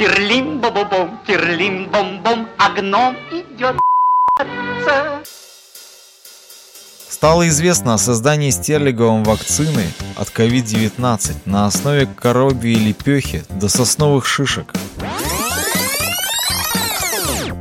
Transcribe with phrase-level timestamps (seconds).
[0.00, 3.76] Тирлим-бом-бом, тирлим-бом-бом, а гном идет
[7.10, 14.72] Стало известно о создании Стерлиговым вакцины от COVID-19 на основе коробьей лепехи до сосновых шишек.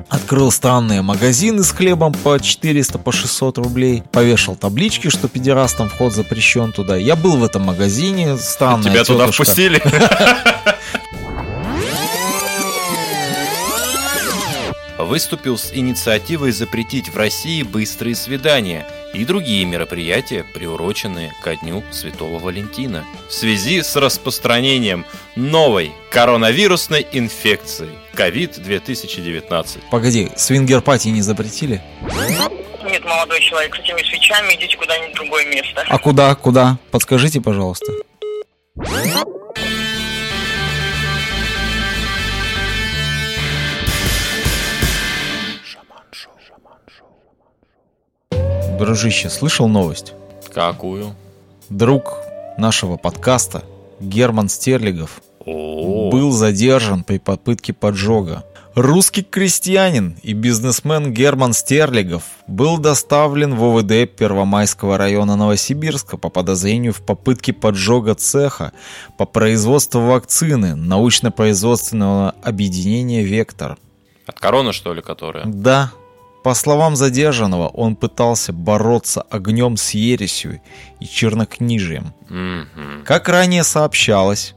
[0.08, 4.02] Открыл странные магазины с хлебом по 400 по 600 рублей.
[4.14, 6.96] Повешал таблички, что педерастам вход запрещен туда.
[6.96, 8.38] Я был в этом магазине.
[8.38, 9.44] Странная Тебя туда тетушка.
[9.44, 9.84] впустили?
[15.10, 22.38] Выступил с инициативой запретить в России быстрые свидания и другие мероприятия, приуроченные ко Дню Святого
[22.38, 29.80] Валентина в связи с распространением новой коронавирусной инфекции COVID-2019.
[29.90, 31.82] Погоди, свингер-пати не запретили?
[32.84, 35.86] Нет, молодой человек, с этими свечами идите куда-нибудь в другое место.
[35.88, 36.78] А куда, куда?
[36.92, 37.92] Подскажите, пожалуйста.
[48.80, 50.14] Дружище, слышал новость?
[50.54, 51.14] Какую?
[51.70, 52.16] Друг
[52.58, 53.66] нашего подкаста
[54.00, 58.46] Герман Стерлигов О, был задержан при попытке поджога.
[58.76, 66.94] Русский крестьянин и бизнесмен Герман Стерлигов был доставлен в ОВД Первомайского района Новосибирска по подозрению
[66.94, 68.72] в попытке поджога цеха
[69.18, 73.78] по производству вакцины научно-производственного объединения «Вектор».
[74.26, 75.44] от короны, что ли, которая?
[75.46, 75.92] Да,
[76.44, 80.62] по словам задержанного, он пытался бороться огнем с ересью
[81.00, 82.14] и чернокнижием.
[82.30, 83.04] Мгм.
[83.06, 84.56] Как ранее сообщалось,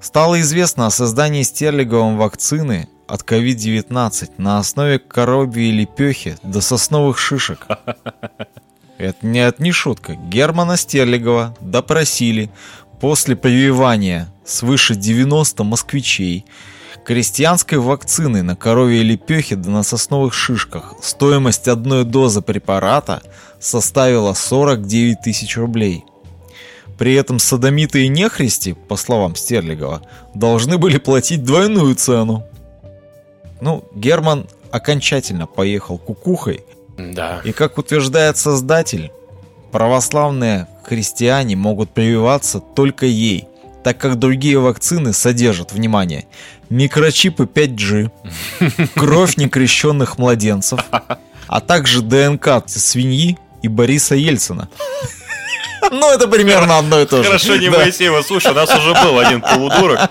[0.00, 7.66] стало известно о создании Стерлиговым вакцины от COVID-19 на основе коробьей лепехи до сосновых шишек.
[8.98, 10.14] Это нет, не шутка.
[10.14, 12.50] Германа Стерлигова допросили
[13.00, 16.46] после прививания свыше 90 москвичей
[17.04, 20.94] крестьянской вакцины на коровьей лепехе да на сосновых шишках.
[21.02, 23.22] Стоимость одной дозы препарата
[23.60, 26.04] составила 49 тысяч рублей.
[26.98, 30.02] При этом садомиты и нехристи, по словам Стерлигова,
[30.34, 32.44] должны были платить двойную цену.
[33.60, 36.64] Ну, Герман окончательно поехал кукухой,
[36.96, 37.40] Да.
[37.44, 39.10] и как утверждает создатель,
[39.72, 43.46] православные христиане могут прививаться только ей,
[43.82, 46.26] так как другие вакцины содержат, внимание,
[46.72, 48.10] микрочипы 5G,
[48.94, 50.80] кровь некрещенных младенцев,
[51.46, 54.68] а также ДНК свиньи и Бориса Ельцина.
[55.90, 57.24] Ну, это примерно одно и то же.
[57.24, 57.68] Хорошо, не.
[57.68, 58.22] Моисеева.
[58.22, 60.10] Слушай, у нас уже был один полудурок,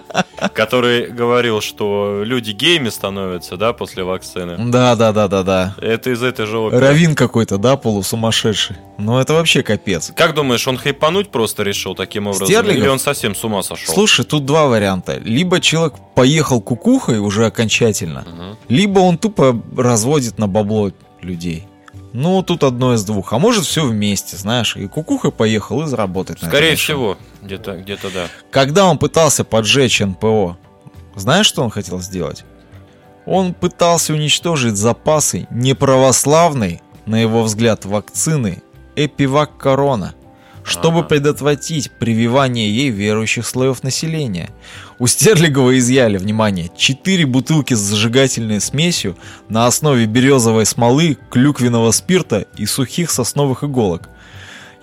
[0.54, 4.56] который говорил, что люди геями становятся, да, после вакцины.
[4.72, 5.76] Да, да, да, да, да.
[5.82, 6.80] Это из этой же оперы.
[6.82, 8.76] Равин какой-то, да, полусумасшедший.
[8.98, 10.12] Ну, это вообще капец.
[10.16, 12.48] Как думаешь, он хайпануть просто решил таким образом?
[12.48, 12.78] Стерлигов?
[12.78, 13.94] Или он совсем с ума сошел?
[13.94, 15.18] Слушай, тут два варианта.
[15.18, 18.58] Либо человек поехал кукухой уже окончательно, Мгм.
[18.70, 21.68] либо он тупо разводит на бабло людей.
[22.14, 23.34] Ну, тут одно из двух.
[23.34, 24.76] А может, все вместе, знаешь.
[24.76, 28.28] И кукухой поехал и заработать Скорее всего, где-то, где-то да.
[28.50, 30.58] Когда он пытался поджечь НПО,
[31.16, 32.44] знаешь, что он хотел сделать?
[33.26, 38.62] Он пытался уничтожить запасы неправославной, на его взгляд, вакцины
[38.96, 40.16] Эпивак Корона,
[40.72, 41.08] чтобы Ага.
[41.10, 44.50] предотвратить прививание ей верующих слоев населения.
[45.00, 49.16] У Стерлигова изъяли, внимание, 4 бутылки с зажигательной смесью
[49.50, 54.10] на основе березовой смолы, клюквенного спирта и сухих сосновых иголок.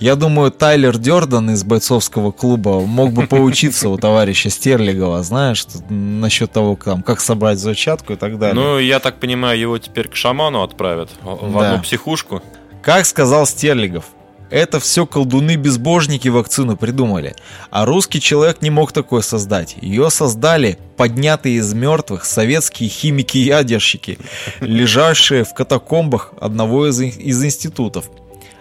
[0.01, 6.53] Я думаю, Тайлер Дёрдан из бойцовского клуба мог бы поучиться у товарища Стерлигова, знаешь, насчет
[6.53, 8.55] того, там, как собрать зачатку и так далее.
[8.55, 11.11] Ну, я так понимаю, его теперь к шаману отправят.
[11.23, 11.71] В в Да.
[11.73, 12.43] одну психушку.
[12.81, 14.05] Как сказал Стерлигов,
[14.51, 17.35] это все колдуны-безбожники вакцину придумали,
[17.71, 19.77] а русский человек не мог такое создать.
[19.81, 24.19] Ее создали поднятые из мертвых советские химики-ядерщики,
[24.61, 28.11] лежащие в катакомбах одного из, из институтов.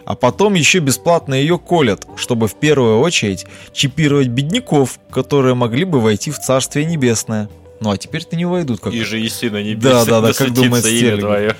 [0.06, 6.00] А потом еще бесплатно ее колят, чтобы в первую очередь чипировать бедняков, которые могли бы
[6.00, 7.50] войти в Царствие Небесное.
[7.82, 10.84] Ну а теперь-то не войдут, как И же истина не Да, да, да, как думает
[11.20, 11.56] твое.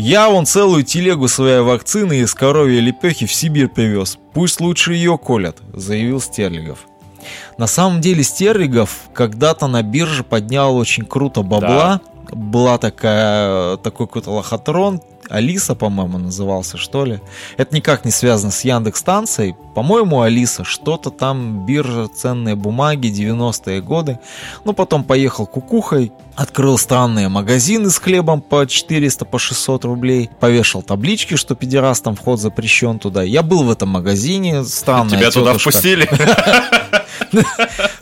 [0.00, 4.16] Я вон целую телегу своей вакцины из коровьей лепехи в Сибирь привез.
[4.32, 6.86] Пусть лучше ее колят, заявил Стерлигов.
[7.58, 12.00] На самом деле Стерлигов когда-то на бирже поднял очень круто бабла.
[12.30, 17.20] Была такая, такой какой-то лохотрон, Алиса, по-моему, назывался, что ли.
[17.56, 19.54] Это никак не связано с Яндекс станцией.
[19.74, 24.18] По-моему, Алиса, что-то там, биржа, ценные бумаги, 90-е годы.
[24.64, 30.82] Ну, потом поехал кукухой, открыл странные магазины с хлебом по 400, по 600 рублей, повешал
[30.82, 33.22] таблички, что педерастам вход запрещен туда.
[33.22, 35.70] Я был в этом магазине, странная Тебя туда тетушка.
[35.70, 36.08] впустили?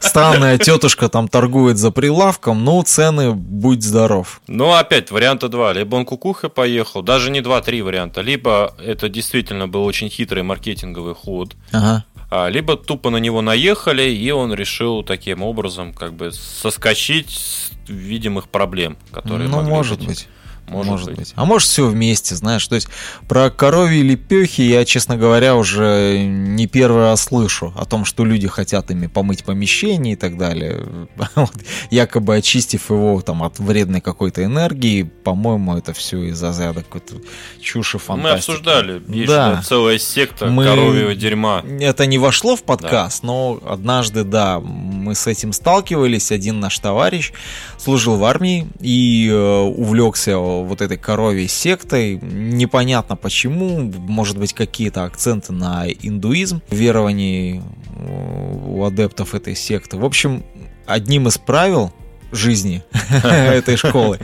[0.00, 4.40] Странная тетушка там торгует за прилавком, но цены будь здоров.
[4.46, 5.72] Ну, опять, варианта два.
[5.72, 8.20] Либо он кукухой поехал, даже не два-три варианта.
[8.20, 12.04] Либо это действительно был очень хитрый маркетинговый ход, Ага.
[12.30, 17.70] а, либо тупо на него наехали, и он решил таким образом как бы соскочить с
[17.88, 20.28] видимых проблем, которые Ну, может быть.
[20.68, 21.32] Может, быть.
[21.36, 22.66] А может все вместе, знаешь.
[22.66, 22.88] То есть
[23.28, 28.48] про коровьи лепехи я, честно говоря, уже не первый раз слышу о том, что люди
[28.48, 30.84] хотят ими помыть помещение и так далее.
[31.36, 31.52] Вот,
[31.90, 37.16] якобы очистив его там от вредной какой-то энергии, по-моему, это все из разряда какой-то
[37.60, 38.50] чуши фантастики.
[38.50, 39.62] Мы обсуждали, есть Да.
[39.66, 41.62] целая секта Мы- коровьего дерьма.
[41.80, 46.32] Это не вошло в подкаст, но однажды, да, мы с этим сталкивались.
[46.32, 47.32] Один наш товарищ
[47.78, 52.18] служил в армии и э, увлекся вот этой коровьей сектой.
[52.20, 53.80] Непонятно почему.
[53.80, 59.96] Может быть, какие-то акценты на индуизм, верований э, у адептов этой секты.
[59.96, 60.44] В общем,
[60.86, 61.92] одним из правил
[62.32, 62.82] жизни
[63.22, 64.18] этой школы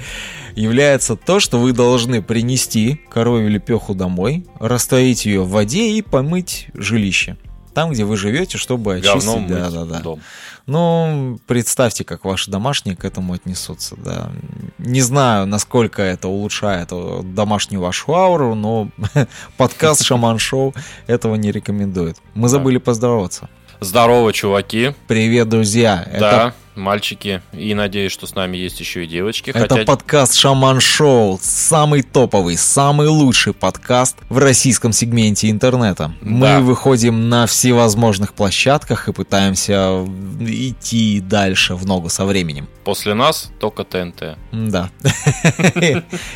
[0.54, 6.66] является то, что вы должны принести коровью лепеху домой, растворить ее в воде и помыть
[6.74, 7.36] жилище.
[7.74, 9.46] Там, где вы живете, чтобы очистить.
[9.46, 10.00] Да, да, да.
[10.00, 10.20] дом.
[10.66, 14.30] Ну, представьте, как ваши домашние к этому отнесутся, да.
[14.78, 18.88] Не знаю, насколько это улучшает э, домашнюю вашу ауру, но
[19.56, 20.74] подкаст Шаман Шоу
[21.06, 22.16] этого не рекомендует.
[22.34, 23.48] Мы забыли поздороваться.
[23.80, 24.94] Здорово, чуваки.
[25.08, 26.06] Привет, друзья.
[26.18, 27.42] Да, мальчики.
[27.52, 29.50] И надеюсь, что с нами есть еще и девочки.
[29.50, 36.12] Это хотя подкаст Шаман Шоу, самый топовый, самый лучший подкаст в российском сегменте интернета.
[36.20, 36.60] Мы Да.
[36.60, 40.04] выходим на всевозможных площадках и пытаемся
[40.40, 42.68] идти дальше в ногу со временем.
[42.84, 44.36] после нас только ТНТ.
[44.50, 44.90] Да.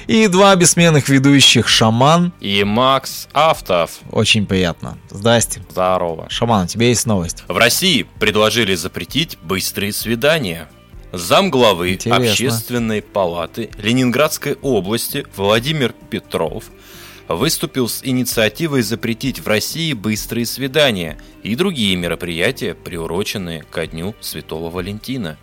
[0.06, 2.32] И два бессменных ведущих Шаман.
[2.40, 3.90] И Макс Автов.
[4.12, 4.96] Очень приятно.
[5.10, 5.60] Здрасте.
[5.70, 6.26] Здорово.
[6.30, 7.42] Шаман, у тебя есть новость.
[7.48, 10.25] В России предложили запретить быстрые свидания.
[11.12, 12.30] Замглавы Интересно.
[12.30, 16.64] Общественной палаты Ленинградской области Владимир Петров
[17.28, 24.68] выступил с инициативой запретить в России быстрые свидания и другие мероприятия, приуроченные ко Дню Святого
[24.68, 25.38] Валентина.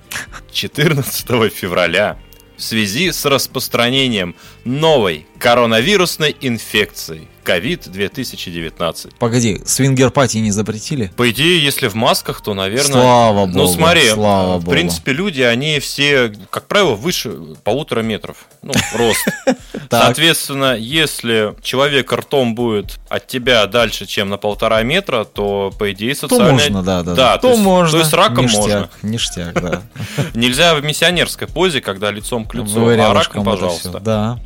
[0.52, 2.20] 14 февраля
[2.58, 9.14] в связи с распространением новой коронавирусной инфекции COVID-2019.
[9.20, 11.12] Погоди, свингер-пати не запретили?
[11.16, 12.92] По идее, если в масках, то, наверное...
[12.92, 14.72] Слава Ну, богу, смотри, слава в богу.
[14.72, 18.38] принципе, люди, они все, как правило, выше полутора метров.
[18.62, 19.26] Ну, рост.
[19.90, 26.14] Соответственно, если человек ртом будет от тебя дальше, чем на полтора метра, то, по идее,
[26.16, 26.52] То социальная...
[26.54, 27.14] можно, да, да.
[27.14, 27.92] Да, то, то можно.
[27.92, 28.90] то есть раком можно.
[29.02, 29.82] Ништяк, да.
[30.34, 34.00] Нельзя в миссионерской позе, когда лицом к лицу, а раком, пожалуйста.
[34.00, 34.40] Да.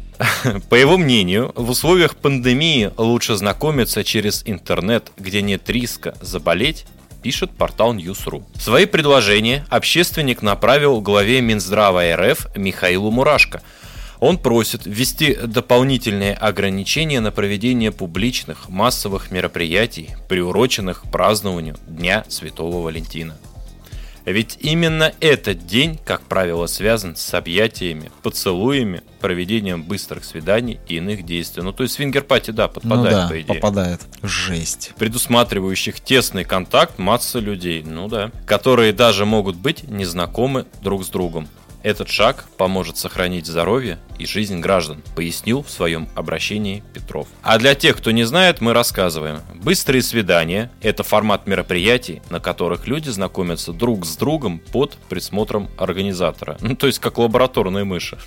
[0.69, 6.85] По его мнению, в условиях пандемии лучше знакомиться через интернет, где нет риска заболеть,
[7.21, 8.43] пишет портал News.ru.
[8.59, 13.61] Свои предложения общественник направил главе Минздрава РФ Михаилу Мурашко.
[14.19, 22.83] Он просит ввести дополнительные ограничения на проведение публичных массовых мероприятий, приуроченных к празднованию Дня Святого
[22.83, 23.37] Валентина.
[24.27, 31.23] Ведь именно этот день, как правило, связан с объятиями, поцелуями, проведением быстрых свиданий и иных
[31.23, 31.63] действий.
[31.63, 33.53] Ну, то есть свингер-пати, да, Ну подпадает, да, по идее.
[33.53, 34.01] попадает.
[34.21, 34.91] Жесть.
[34.97, 41.47] Предусматривающих тесный контакт масса людей, ну да, которые даже могут быть незнакомы друг с другом.
[41.87, 47.29] Этот шаг поможет сохранить здоровье и жизнь граждан, пояснил в своем обращении Петров.
[47.43, 49.39] А для тех, кто не знает, мы рассказываем.
[49.55, 56.57] Быстрые свидания– это формат мероприятий, на которых люди знакомятся друг с другом под присмотром организатора.
[56.67, 58.17] Ну, то есть как лабораторные мыши.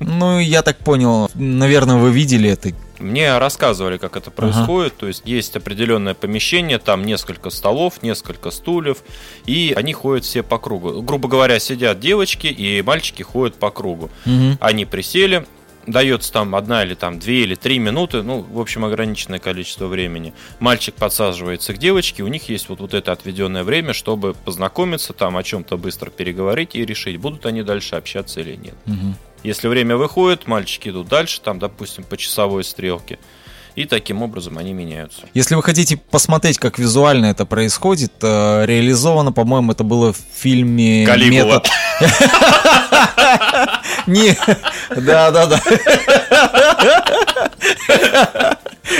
[0.00, 2.70] Ну, я так понял, наверное, вы видели это.
[3.00, 4.96] Мне рассказывали, как это происходит.
[4.96, 8.98] То есть есть определенное помещение, там несколько столов, несколько стульев,
[9.46, 11.02] и они ходят все по кругу.
[11.02, 14.10] Грубо говоря, сидят девочки и мальчики ходят по кругу.
[14.24, 14.58] Мгм.
[14.60, 15.46] Они присели,
[15.86, 20.32] дается там одна или там две или три минуты, ну, в общем, ограниченное количество времени.
[20.58, 25.36] Мальчик подсаживается к девочке, у них есть вот, вот это отведенное время, чтобы познакомиться, там
[25.36, 28.74] о чем-то быстро переговорить и решить, будут они дальше общаться или нет.
[28.86, 29.16] Мгм.
[29.42, 33.18] Если время выходит, мальчики идут дальше, там, допустим, по часовой стрелке.
[33.76, 35.22] И таким образом они меняются.
[35.32, 41.06] Если вы хотите посмотреть, как визуально это происходит, э, реализовано, по-моему, это было в фильме
[41.06, 41.62] Калигула.
[44.06, 44.36] Не,
[44.96, 45.60] да, да, да.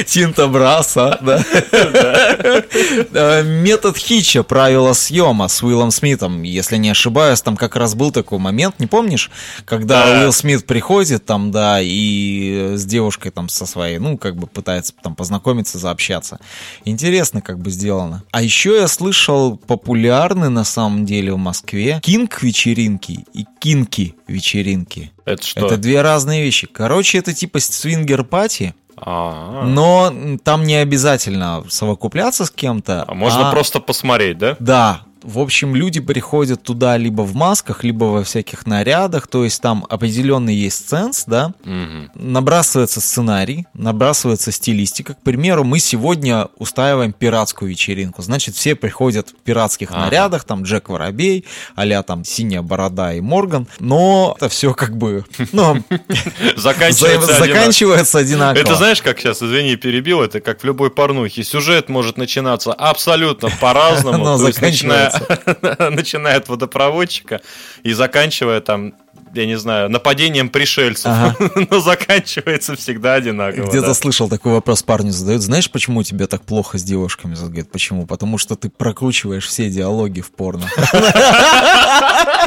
[0.06, 1.42] Тинта Браса, да.
[3.12, 8.10] Э, Метод Хитча, правила съема с Уиллом Смитом, если не ошибаюсь, там как раз был
[8.10, 9.30] такой момент, не помнишь,
[9.64, 10.20] когда Да.
[10.20, 14.92] Уилл Смит приходит там, да, и с девушкой там со своей, ну, как бы пытается
[15.02, 16.38] там познакомиться, заобщаться.
[16.84, 18.22] Интересно как бы сделано.
[18.30, 25.12] А еще я слышал популярны на самом деле в Москве кинг-вечеринки и кинки-вечеринки.
[25.24, 25.66] Это что?
[25.66, 26.66] Это две разные вещи.
[26.66, 33.04] Короче, это типа свингер-пати, А, но там не обязательно совокупляться с кем-то.
[33.06, 34.56] а можно а- просто посмотреть, да?
[34.60, 35.00] Да.
[35.22, 39.84] В общем, люди приходят туда либо в масках, либо во всяких нарядах, то есть там
[39.88, 42.10] определенный есть сенс, да, Мгм.
[42.14, 45.14] набрасывается сценарий, набрасывается стилистика.
[45.14, 48.22] К примеру, мы сегодня устраиваем пиратскую вечеринку.
[48.22, 50.00] Значит, все приходят в пиратских Ага.
[50.06, 51.44] нарядах, там Джек Воробей,
[51.76, 53.66] а там Синяя Борода и Морган.
[53.78, 55.82] Но это все как бы, ну,
[56.56, 58.60] Заканчивается за- одинаково.
[58.62, 61.42] Это знаешь, как сейчас, извини, перебил, это как в любой порнухе.
[61.44, 64.24] Сюжет может начинаться абсолютно по-разному.
[64.24, 64.36] Но
[65.12, 67.40] начиная, начиная от водопроводчика
[67.82, 68.94] и заканчивая там,
[69.34, 71.06] я не знаю, нападением пришельцев.
[71.06, 71.36] Ага.
[71.70, 73.68] Но заканчивается всегда одинаково.
[73.68, 73.94] Где-то да.
[73.94, 75.42] слышал такой вопрос парню задают.
[75.42, 77.36] Знаешь, почему тебе так плохо с девушками?
[77.40, 78.06] Он Говорит, почему?
[78.06, 80.68] Потому что ты прокручиваешь все диалоги в порно.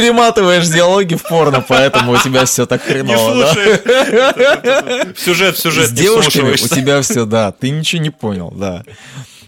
[0.00, 3.34] Перематываешь диалоги в порно, поэтому у тебя все так Не хреново.
[3.34, 3.52] да?
[3.52, 5.12] слушай.
[5.14, 7.52] В Сюжет, сюжет С не девушками у тебя все, да.
[7.52, 8.84] Ты ничего не понял, да.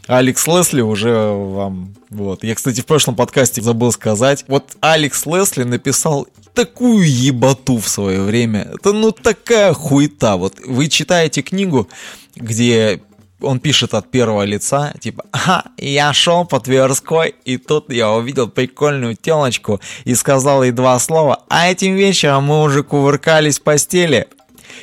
[0.07, 1.95] Алекс Лесли уже вам...
[2.09, 2.43] Вот.
[2.43, 4.47] Я, кстати, в прошлом подкасте забыл сказать.
[4.49, 8.71] Вот Алекс Лесли написал такую ебату в свое время.
[8.73, 10.37] Это ну такая хуета.
[10.37, 11.89] Вот вы читаете книгу,
[12.35, 13.03] где
[13.41, 18.49] он пишет от первого лица, типа, ага, я шел по Тверской, и тут я увидел
[18.49, 24.29] прикольную телочку и сказал ей два слова, а этим вечером мы уже кувыркались в постели.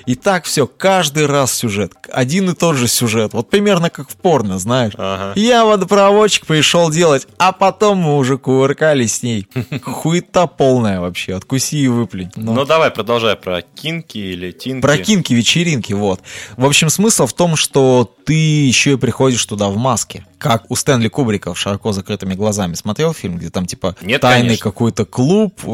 [0.05, 4.15] И так все, каждый раз сюжет, один и тот же сюжет, вот примерно как в
[4.15, 4.93] порно, знаешь.
[4.97, 5.33] Ага.
[5.39, 9.47] Я водопроводчик пришел делать, а потом мы уже кувыркались с ней.
[9.83, 12.31] Хуета полная вообще, откуси и выплюнь.
[12.35, 12.53] Ну.
[12.53, 14.81] Ну давай, продолжай про кинки или тинки.
[14.81, 16.21] Про кинки, вечеринки, вот.
[16.57, 20.25] В общем, смысл в том, что ты еще и приходишь туда в маске.
[20.37, 22.73] Как у Стэнли Кубрика в широко закрытыми глазами.
[22.73, 25.59] Смотрел фильм, где там типа Нет, тайный какой-то клуб.
[25.63, 25.67] э,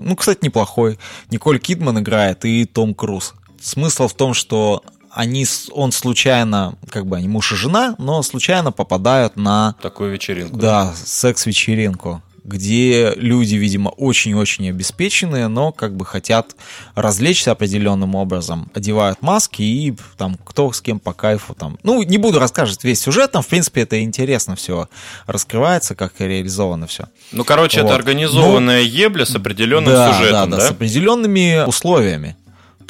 [0.00, 0.98] Ну, кстати, неплохой.
[1.30, 3.34] Николь Кидман играет и Том Круз.
[3.60, 8.72] Смысл в том, что они, он случайно, как бы они муж и жена, но случайно
[8.72, 10.56] попадают на Такую вечеринку.
[10.56, 16.56] да, секс-вечеринку, где люди, видимо, очень-очень обеспеченные, но как бы хотят
[16.94, 21.78] развлечься определенным образом, одевают маски и там кто с кем по кайфу там.
[21.82, 24.88] Ну, не буду рассказывать весь сюжет, там, в принципе, это интересно все
[25.26, 27.08] раскрывается, как реализовано все.
[27.32, 27.86] Ну, короче, Вот.
[27.88, 30.62] это организованная ебля с определенным да, сюжетом, да, да?
[30.62, 32.36] да, с определенными условиями.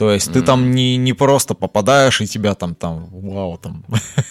[0.00, 3.84] То есть ты там не, не просто попадаешь, и тебя там, там, вау, там,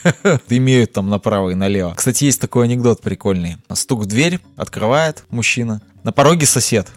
[0.49, 1.93] имеют там направо и налево.
[1.95, 3.57] Кстати, есть такой анекдот прикольный.
[3.73, 5.83] Стук в дверь, открывает мужчина.
[6.01, 6.87] На пороге сосед.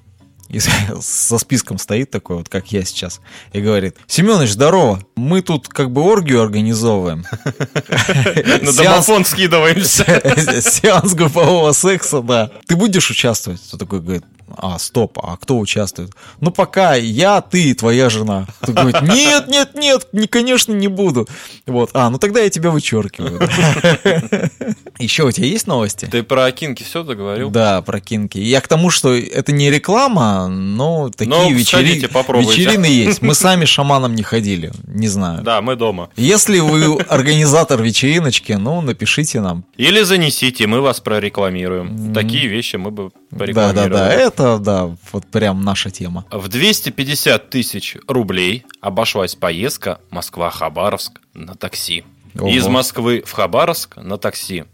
[0.52, 3.20] И со списком стоит такой, вот как я сейчас,
[3.54, 7.24] и говорит, Семенович, здорово, мы тут как бы оргию организовываем.
[8.62, 10.04] На домофон скидываемся.
[10.60, 12.50] Сеанс группового секса, да.
[12.66, 13.62] Ты будешь участвовать?
[13.66, 14.24] Кто такой говорит,
[14.56, 16.12] а, стоп, а кто участвует?
[16.40, 18.46] Ну, пока я, ты и твоя жена.
[18.60, 21.28] Ты говорит, нет, нет, нет, не, конечно, не буду.
[21.66, 23.40] Вот, а, ну тогда я тебя вычеркиваю.
[24.98, 26.06] Еще у тебя есть новости?
[26.06, 27.50] Ты про кинки все договорил?
[27.50, 28.38] Да, про кинки.
[28.38, 32.60] Я к тому, что это не реклама, но такие Но вечери- сходите, попробуйте.
[32.62, 33.22] вечерины есть.
[33.22, 35.42] Мы сами шаманом не ходили, не знаю.
[35.42, 36.10] Да, мы дома.
[36.16, 39.64] Если вы организатор вечериночки, ну, напишите нам.
[39.76, 42.12] Или занесите, мы вас прорекламируем.
[42.14, 43.88] Такие вещи мы бы Да, порекламировали.
[43.90, 46.24] да, да, это, да, вот прям наша тема.
[46.30, 52.04] В 250 тысяч рублей обошлась поездка Москва-Хабаровск на такси.
[52.38, 52.48] Ого.
[52.48, 54.64] Из Москвы в Хабаровск на такси.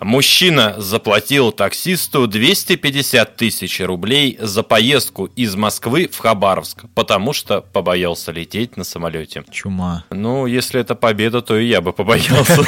[0.00, 8.32] Мужчина заплатил таксисту 250 тысяч рублей за поездку из Москвы в Хабаровск, потому что побоялся
[8.32, 9.44] лететь на самолете.
[9.50, 10.04] Чума.
[10.10, 12.62] Ну, если это победа, то и я бы побоялся.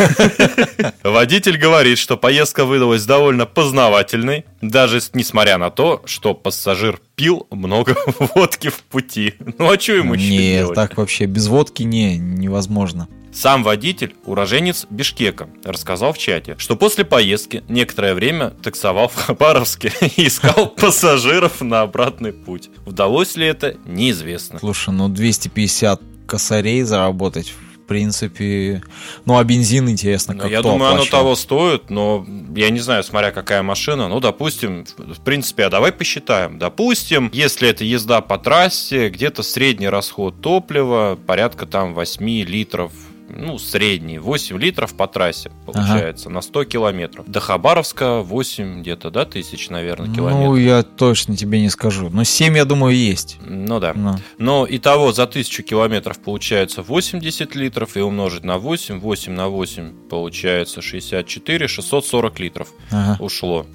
[1.02, 7.96] Водитель говорит, что поездка выдалась довольно познавательной, даже несмотря на то, что пассажир пил много
[8.34, 9.34] водки в пути.
[9.58, 10.74] Ну, а что ему еще Не, делать?
[10.74, 13.08] так вообще без водки не, невозможно.
[13.32, 19.92] Сам водитель, уроженец Бишкека, рассказал в чате, что после поездки некоторое время таксовал в Хабаровске
[20.16, 22.70] и искал пассажиров на обратный путь.
[22.86, 24.58] Удалось ли это, неизвестно.
[24.58, 27.52] Слушай, ну 250 косарей заработать
[27.88, 28.82] принципе...
[29.24, 31.18] Ну, а бензин, интересно, Ну, как я кто думаю, оно оплачивал?
[31.18, 34.08] того стоит, но я не знаю, смотря какая машина.
[34.08, 36.58] Ну, допустим, в принципе, а давай посчитаем.
[36.58, 42.92] Допустим, если это езда по трассе, где-то средний расход топлива порядка там 8 литров
[43.28, 47.26] ну, средний, 8 литров по трассе, получается, на 100 километров.
[47.30, 50.58] До Хабаровска 8 где-то, да, тысяч, наверное, Ну, километров.
[50.58, 52.08] я точно тебе не скажу.
[52.10, 53.38] Но 7, я думаю, есть.
[53.40, 53.92] Ну да.
[53.94, 54.16] Ну.
[54.38, 60.08] Но итого за 1000 километров получается 80 литров и умножить на 8, 8 на 8
[60.08, 63.16] получается 64, 640 литров Ага.
[63.22, 63.66] ушло.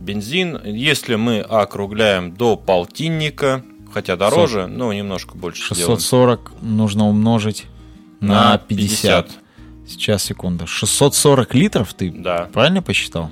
[0.00, 5.96] Бензин, если мы округляем до полтинника, хотя дороже, но немножко больше делаем.
[5.98, 7.66] 640 нужно умножить
[8.22, 9.30] на 50.
[9.86, 10.66] Сейчас, секунду.
[10.66, 12.48] 640 литров ты Да.
[12.52, 13.30] правильно посчитал?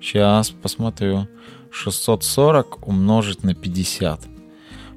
[0.00, 1.28] Сейчас посмотрю.
[1.72, 4.20] 640 умножить на 50.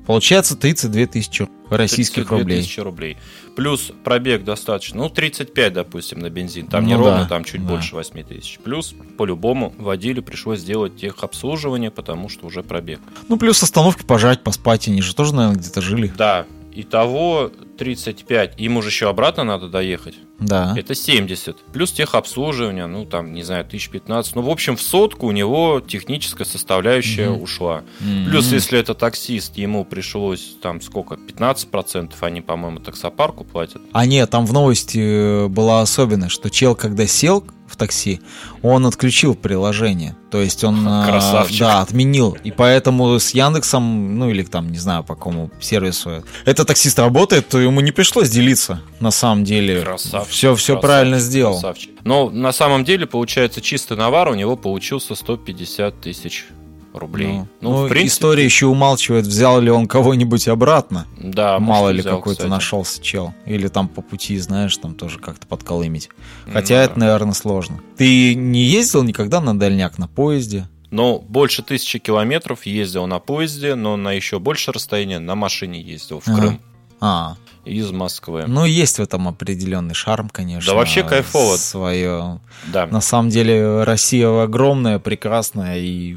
[0.05, 2.61] Получается 32 тысячи российских 32 рублей.
[2.61, 3.17] тысячи рублей.
[3.55, 6.67] Плюс пробег достаточно, ну, 35, допустим, на бензин.
[6.67, 7.69] Там не Ну ровно, да, там чуть да.
[7.69, 8.59] больше 8 тысяч.
[8.63, 12.99] Плюс, по-любому, водителю пришлось сделать техобслуживание, потому что уже пробег.
[13.29, 14.87] Ну, плюс остановки пожать, поспать.
[14.89, 16.11] Они же тоже, наверное, где-то жили.
[16.17, 18.53] Да, итого 35.
[18.59, 20.15] Им уже еще обратно надо доехать.
[20.39, 20.73] Да.
[20.77, 21.57] Это 70.
[21.73, 24.35] Плюс техобслуживание, ну, там, не знаю, 1015.
[24.35, 27.41] Ну, в общем, в сотку у него техническая составляющая Мгм.
[27.43, 27.83] ушла.
[28.01, 28.25] М.
[28.25, 33.81] Плюс, если это таксист, ему пришлось, там, сколько, 15%, они, по-моему, таксопарку платят.
[33.91, 38.21] А нет, там в новости была особенность, что чел, когда сел в такси,
[38.61, 40.15] он отключил приложение.
[40.31, 41.59] То есть он э, Красавчик.
[41.59, 42.37] да, отменил.
[42.43, 47.47] И поэтому с Яндексом, ну или там, не знаю, по какому сервису этот таксист работает,
[47.49, 49.81] то ему не пришлось делиться на самом деле.
[49.81, 50.31] Красавчик.
[50.31, 51.53] Все, все красавчик, правильно сделал.
[51.53, 51.91] красавчик.
[52.03, 56.45] Но на самом деле, получается, чистый навар у него получился 150 тысяч
[56.93, 57.27] рублей.
[57.33, 61.05] Ну, Ну, ну, в принципе, история еще умалчивает, взял ли он кого-нибудь обратно.
[61.17, 63.33] да, Мало может, ли какой-то нашелся чел.
[63.45, 66.09] Или там по пути, знаешь, там тоже как-то подколымить.
[66.51, 66.99] Хотя Ну это, да.
[67.01, 67.79] наверное, сложно.
[67.97, 70.67] Ты не ездил никогда на дальняк на поезде?
[70.91, 76.19] Но больше тысячи километров ездил на поезде, но на еще больше расстояния на машине ездил
[76.19, 76.25] в.
[76.25, 76.59] Крым
[77.01, 77.35] А,
[77.65, 78.43] из Москвы.
[78.47, 80.71] ну есть в этом определенный шарм, конечно.
[80.71, 81.57] Да вообще кайфово.
[81.57, 82.39] Свое.
[82.71, 82.85] да.
[82.87, 86.15] На самом деле Россия огромная, прекрасная, и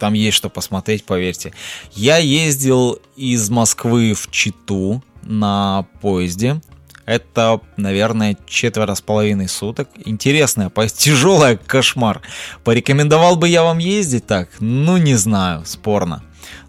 [0.00, 1.52] там есть что посмотреть, поверьте.
[1.92, 6.60] Я ездил из Москвы в Читу на поезде.
[7.06, 9.88] Это, наверное, четверо с половиной суток.
[10.04, 12.22] Интересная поездка, тяжелая, кошмар.
[12.64, 14.48] Порекомендовал бы я вам ездить так?
[14.60, 16.22] Ну, не знаю, спорно.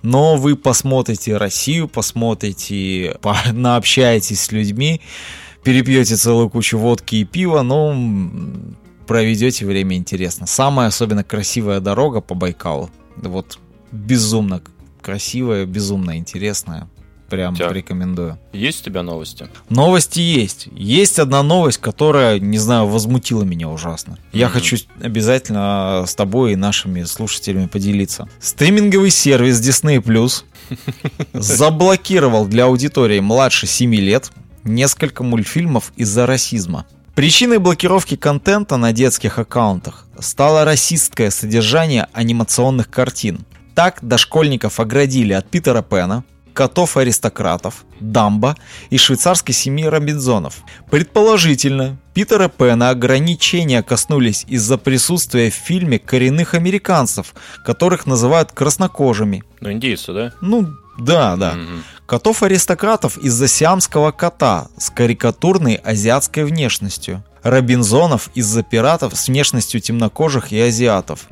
[0.04, 5.02] Но вы посмотрите Россию, посмотрите, по- наобщаетесь с людьми,
[5.64, 8.76] перепьете целую кучу водки и пива, но м,
[9.08, 10.48] проведете время интересно.
[10.48, 12.90] Самая особенно красивая дорога по Байкалу.
[13.18, 13.60] Вот
[13.92, 14.62] безумно
[15.02, 16.88] красивая, безумно интересная.
[17.30, 17.72] Прям Так.
[17.72, 18.38] рекомендую.
[18.52, 19.48] Есть у тебя новости?
[19.70, 20.68] Новости есть.
[20.74, 24.18] Есть одна новость, которая, не знаю, возмутила меня ужасно.
[24.34, 24.54] Я Мгм.
[24.56, 28.28] хочу обязательно с тобой и нашими слушателями поделиться.
[28.42, 30.44] Стриминговый сервис Disney Plus
[31.34, 34.32] заблокировал для аудитории младше 7 лет
[34.66, 36.86] несколько мультфильмов из-за расизма.
[37.16, 43.46] Причиной блокировки контента на детских аккаунтах стало расистское содержание анимационных картин.
[43.76, 48.56] Так дошкольников оградили от Питера Пэна, котов-аристократов, Дамба
[48.90, 50.64] и швейцарской семьи Робинзонов.
[50.90, 57.34] Предположительно, Питера Пэна ограничения коснулись из-за присутствия в фильме коренных американцев,
[57.66, 59.44] которых называют краснокожими.
[59.60, 60.34] Ну, индейцы, да?
[60.42, 60.70] Ну,
[61.06, 61.54] да, да.
[61.54, 61.84] Мгм.
[62.06, 67.24] Котов-аристократов из-за сиамского кота с карикатурной азиатской внешностью.
[67.44, 71.28] Робинзонов из-за пиратов с внешностью темнокожих и азиатов.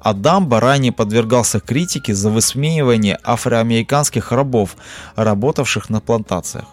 [0.00, 4.76] А Дамбо ранее подвергался критике за высмеивание афроамериканских рабов,
[5.16, 6.64] работавших на плантациях.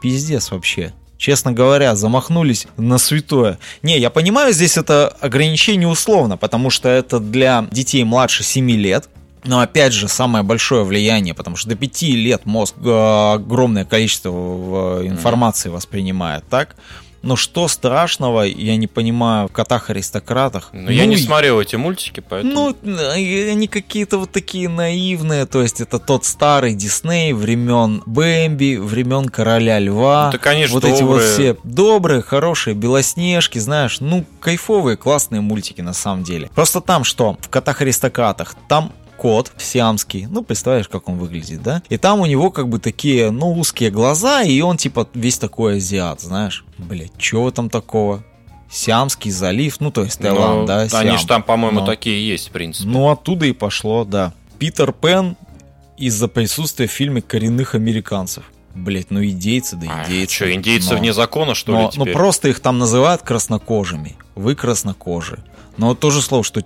[0.00, 0.92] Пиздец вообще.
[1.18, 3.58] Честно говоря, замахнулись на святое.
[3.82, 9.08] Не, я понимаю, здесь это ограничение условно, потому что это для детей младше 7 лет.
[9.46, 15.02] Но опять же, самое большое влияние, потому что до 5 лет мозг э, огромное количество
[15.04, 16.76] информации воспринимает, так?
[17.22, 20.70] Но что страшного, я не понимаю, в котах-аристократах.
[20.72, 22.76] Но я не и- смотрел эти мультики, поэтому...
[22.82, 28.76] ну, э, они какие-то вот такие наивные, то есть это тот старый Дисней времен Бэмби,
[28.76, 30.28] времен Короля Льва.
[30.28, 31.32] Это, конечно, вот эти вот добрые.
[31.32, 36.48] все добрые, хорошие, белоснежки, знаешь, ну, кайфовые, классные мультики на самом деле.
[36.54, 41.82] Просто там что, в Котах-аристократах, там кот сиамский, ну, представляешь, как он выглядит, да?
[41.88, 45.76] И там у него как бы такие, ну, узкие глаза, и он типа весь такой
[45.76, 46.64] азиат, знаешь?
[46.78, 48.22] Блять, чего там такого?
[48.70, 51.18] Сиамский залив, ну, то есть Таиланд, Ну, да, Они Сиам.
[51.18, 51.86] же там, по-моему, Ну.
[51.86, 52.88] такие есть, в принципе.
[52.88, 54.32] Ну, оттуда и пошло, да.
[54.58, 55.36] Питер Пен
[55.96, 58.44] из-за присутствия в фильме коренных американцев.
[58.76, 60.34] Блять, ну индейцы, да А, индейцы.
[60.34, 62.12] что, индейцы Но- вне закона, что но, ли, ну теперь?
[62.14, 64.16] просто их там называют краснокожими.
[64.34, 65.42] Вы краснокожие.
[65.76, 66.62] Но вот то же слово, что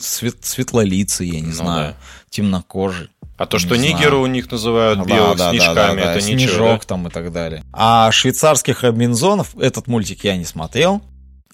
[0.00, 1.94] свет- светлолицый, я не Ну знаю,
[2.30, 3.08] темнокожий.
[3.36, 3.94] А то, не что знаю.
[3.94, 6.78] нигеры у них называют Да, белых да, да, снежками, да, да, это снежок ничего, да?
[6.78, 7.64] там и так далее.
[7.72, 11.00] А швейцарских робинзонов, этот мультик я не смотрел,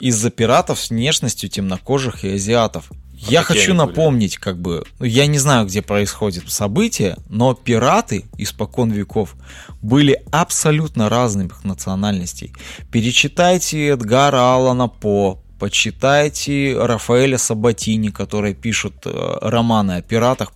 [0.01, 2.91] из-за пиратов с внешностью темнокожих и азиатов.
[3.17, 3.79] Я хочу были?
[3.79, 9.35] напомнить, как бы, ну, я не знаю, где происходит событие, но пираты испокон веков
[9.83, 12.53] были абсолютно разных национальностей.
[12.91, 20.53] Перечитайте Эдгара Аллана По, почитайте Рафаэля Сабатини, которые пишут э, романы о пиратах,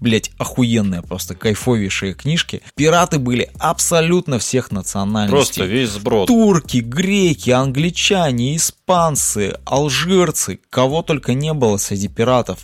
[0.00, 2.62] блять, охуенные просто, кайфовейшие книжки.
[2.74, 5.36] Пираты были абсолютно всех национальностей.
[5.36, 6.26] Просто весь сброд.
[6.28, 12.60] Турки, греки, англичане, испанцы, алжирцы, кого только не было среди пиратов.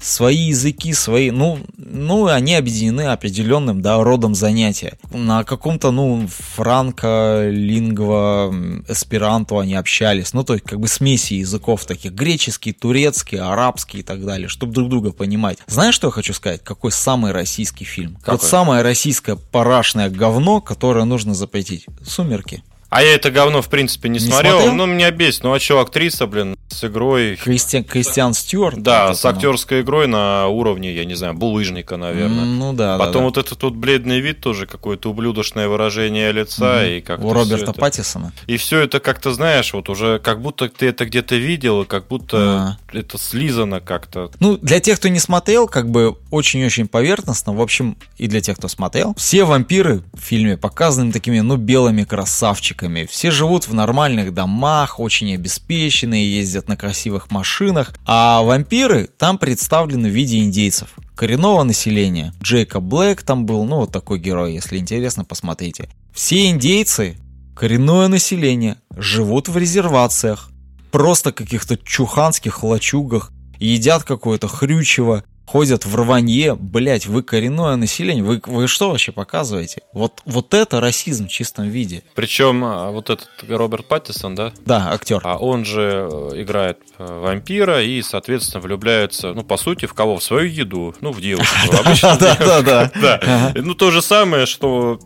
[0.00, 4.98] Свои языки, свои, ну, ну, они объединены определенным, да, родом занятия.
[5.12, 8.54] На каком-то, ну, франко, лингво,
[8.88, 14.02] эсперанто они общались, ну, то есть, как бы смеси языков таких, греческий, турецкий, арабский и
[14.02, 15.58] так далее, чтобы друг друга понимать.
[15.66, 16.62] Знаешь, что я хочу сказать?
[16.64, 18.12] Какой самый российский фильм?
[18.12, 18.48] Вот Какой?
[18.48, 21.86] самое российское парашное говно, которое нужно запретить.
[22.02, 22.62] «Сумерки».
[22.90, 24.58] А я это говно, в принципе, не, Не смотрел.
[24.58, 24.74] смотрел?
[24.74, 25.44] Ну, меня бесит.
[25.44, 27.36] Ну, а что, актриса, блин, с игрой...
[27.36, 28.82] Кристиан, Кристиан Стюарт.
[28.82, 29.36] Да, вот с это, ну.
[29.36, 32.44] актерской игрой на уровне, я не знаю, булыжника, наверное.
[32.44, 37.00] Ну да, Потом да, вот этот вот бледный вид тоже какое-то ублюдочное выражение лица и
[37.00, 37.06] да.
[37.06, 38.32] как у Роберта Паттисона.
[38.48, 42.08] И все это как-то, знаешь, вот уже как будто ты это где-то видел, и как
[42.08, 44.32] будто это слизано как-то.
[44.40, 48.56] Ну, для тех, кто не смотрел, как бы очень-очень поверхностно, в общем, и для тех,
[48.58, 52.79] кто смотрел, все вампиры в фильме показаны такими, ну, белыми красавчиками.
[53.06, 60.08] Все живут в нормальных домах, очень обеспеченные, ездят на красивых машинах, а вампиры там представлены
[60.08, 60.94] в виде индейцев.
[61.14, 62.32] Коренного населения.
[62.42, 65.88] Джейкоб Блэк там был, ну, вот такой герой, если интересно, посмотрите.
[66.14, 67.16] Все индейцы,
[67.54, 70.50] коренное население, живут в резервациях,
[70.90, 78.40] просто каких-то чуханских лачугах, едят какое-то хрючево, ходят в рванье, блять, вы коренное население, вы,
[78.46, 79.82] вы что вообще показываете?
[79.92, 82.04] Вот, вот это расизм в чистом виде.
[82.14, 85.20] Причем а, вот этот Роберт Паттисон, да, Да, актер.
[85.24, 90.18] а он же э, играет э, вампира и, соответственно, влюбляется, ну, по сути, в кого?
[90.18, 91.56] В свою еду, ну, в девушку.
[92.00, 92.92] да, да.
[93.00, 93.52] Да.
[93.56, 95.00] Ну, то же самое, что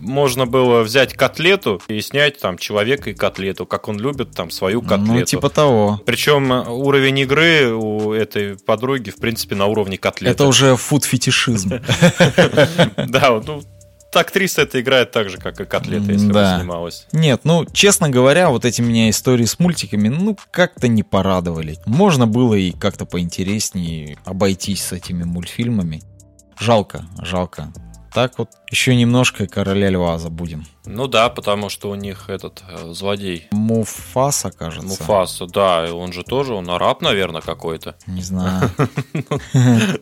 [0.00, 4.82] можно было взять котлету и снять там человека и котлету, как он любит там свою
[4.82, 5.12] котлету.
[5.12, 6.00] Ну, типа того.
[6.06, 10.32] Причем э, уровень игры у этой подруги, в принципе, на уровне котлеты.
[10.32, 11.72] Это уже фуд-фетишизм.
[13.08, 13.62] Да, ну,
[14.14, 16.54] актриса это играет так же, как и котлета, если Да.
[16.56, 17.06] бы снималась.
[17.12, 21.78] Нет, ну, честно говоря, вот эти меня истории с мультиками, ну, как-то не порадовали.
[21.86, 26.02] Можно было и как-то поинтереснее обойтись с этими мультфильмами.
[26.58, 27.72] Жалко, жалко.
[28.12, 30.64] Так вот, еще немножко короля льва забудем.
[30.86, 34.88] Ну да, потому что у них этот э, злодей Муфаса, кажется.
[34.88, 37.96] Муфаса, да, он же тоже, он араб, наверное, какой-то.
[38.06, 38.70] Не знаю.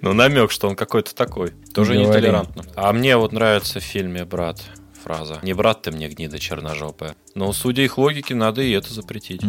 [0.03, 1.51] Ну, намек, что он какой-то такой.
[1.75, 2.64] Тоже нетолерантно.
[2.75, 4.62] А мне вот нравится в фильме «Брат»
[5.03, 5.38] фраза.
[5.42, 7.14] Не брат ты мне, гнида черножопая.
[7.35, 9.42] Но, судя их логике, надо и это запретить.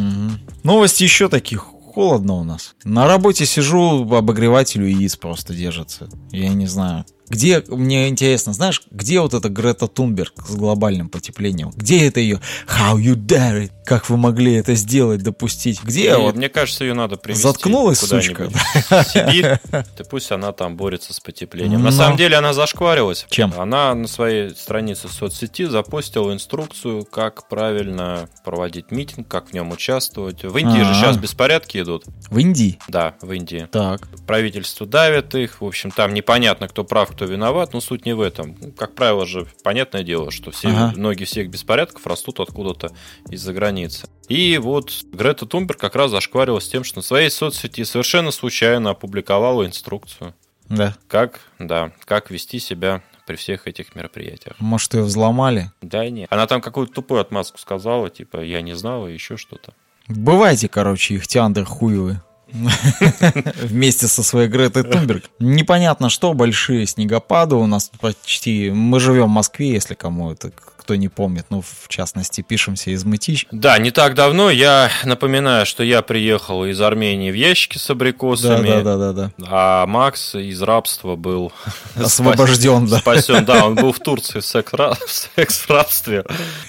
[0.64, 1.66] Новости еще таких.
[1.94, 2.76] Холодно у нас.
[2.84, 6.08] На работе сижу, обогреватель яиц просто держится.
[6.32, 7.06] Я не знаю.
[7.30, 11.72] Где, мне интересно, знаешь, где вот эта Грета Тунберг с глобальным потеплением?
[11.76, 13.72] Где это ее How you dare it?
[13.86, 15.82] Как вы могли это сделать, допустить?
[15.84, 18.00] Где И вот Мне кажется, ее надо привести Заткнулась,
[19.08, 19.60] Сибирь.
[19.72, 21.84] Да пусть она там борется с потеплением.
[21.84, 23.26] На самом деле она зашкварилась.
[23.30, 23.54] Чем?
[23.58, 29.72] Она на своей странице в соцсети запустила инструкцию, как правильно проводить митинг, как в нем
[29.72, 30.44] участвовать.
[30.44, 30.94] В Индии же А.
[30.94, 32.06] сейчас беспорядки идут.
[32.30, 32.80] в Индии?
[32.88, 33.68] Да, в Индии.
[33.72, 34.08] Так.
[34.26, 35.62] Правительство давит их.
[35.62, 37.74] В общем, там непонятно, кто прав, кто виноват.
[37.74, 38.56] Но суть не в этом.
[38.62, 40.94] Ну, Как правило же, понятное дело, что все, Ага.
[40.96, 42.92] ноги всех беспорядков растут откуда-то
[43.30, 44.08] из-за границы.
[44.30, 49.66] И вот Грета Тунберг как раз зашкварилась тем, что на своей соцсети совершенно случайно опубликовала
[49.66, 50.34] инструкцию,
[50.70, 50.96] Да.
[51.08, 54.56] как, да, как вести себя при всех этих мероприятиях.
[54.60, 55.72] Может, ее взломали?
[55.82, 56.28] Да и нет.
[56.32, 59.74] Она там какую-то тупую отмазку сказала, типа, я не знала, еще что-то.
[60.08, 62.22] Бывайте, короче, их тиандр хуевы.
[63.62, 65.26] Вместе со своей Гретой Тунберг.
[65.40, 68.72] Непонятно что, большие снегопады у нас почти...
[68.72, 70.52] Мы живем в Москве, если кому это
[70.88, 71.48] кто не помнит.
[71.50, 73.46] Ну, в частности, пишемся из Мытищ.
[73.52, 78.70] Да, не так давно я напоминаю, что я приехал из Армении в ящике с абрикосами,
[78.70, 79.32] Да-да-да-да.
[79.50, 81.52] а Макс из рабства был
[81.98, 83.00] Освобожден, да.
[83.00, 83.44] спасен.
[83.44, 86.24] Да, он был в Турции в секс-рабстве.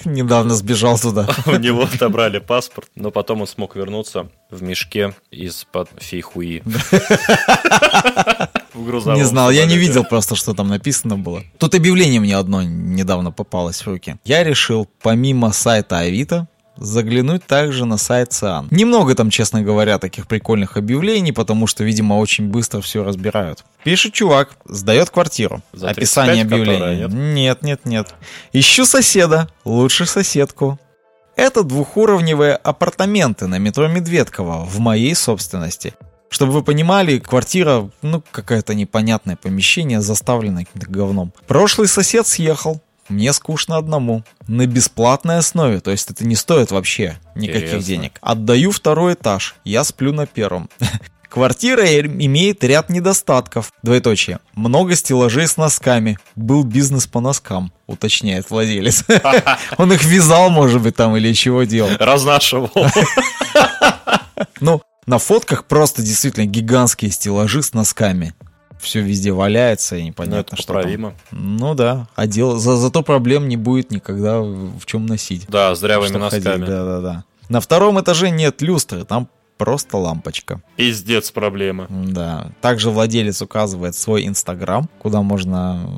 [0.05, 1.29] Недавно сбежал туда.
[1.47, 6.63] У него отобрали паспорт, но потом он смог вернуться в мешке из-под фейхуи.
[8.75, 11.43] Не знал, я не видел просто, что там написано было.
[11.59, 14.17] Тут объявление мне одно недавно попалось в руки.
[14.25, 18.69] Я решил, помимо сайта Авито, заглянуть также на сайт Циан.
[18.71, 23.65] Немного там, честно говоря, таких прикольных объявлений, потому что, видимо, очень быстро все разбирают.
[23.83, 25.61] Пишет чувак, сдает квартиру.
[25.73, 27.05] За 35 Описание объявления.
[27.05, 28.15] которая, Нет, нет, нет.
[28.53, 30.79] Ищу соседа, лучше соседку.
[31.39, 35.95] Это двухуровневые апартаменты на метро Медведково в моей собственности.
[36.31, 41.33] Чтобы вы понимали, квартира, ну, какое-то непонятное помещение, заставленное каким-то говном.
[41.47, 42.81] Прошлый сосед съехал.
[43.09, 44.25] Мне скучно одному.
[44.49, 47.87] На бесплатной основе, то есть это не стоит вообще никаких Интересно.
[47.87, 48.13] денег.
[48.21, 50.69] Отдаю второй этаж, я сплю на первом.
[51.29, 53.73] Квартира имеет ряд недостатков.
[53.83, 54.39] Двоеточие.
[54.55, 56.19] Много стеллажей с носками.
[56.37, 59.05] Был бизнес по носкам, уточняет владелец.
[59.77, 61.91] Он их вязал, может быть, там или чего делал.
[61.99, 62.71] Разнашивал.
[64.61, 68.35] Ну, на фотках просто действительно гигантские стеллажи с носками.
[68.81, 70.77] Все везде валяется и Ну, непонятно, это что там.
[70.77, 71.15] поправимо.
[71.33, 75.47] Ну да, а дело, за, зато проблем не будет никогда в чем носить.
[75.49, 76.67] Да, с дрявыми Чтоб ходить, носками.
[76.67, 77.25] Да-да-да.
[77.49, 79.29] На втором этаже нет люстры, там
[79.59, 80.63] просто лампочка.
[80.77, 81.87] Пиздец проблема.
[81.91, 82.53] Да.
[82.63, 85.91] Также владелец указывает свой инстаграм, куда можно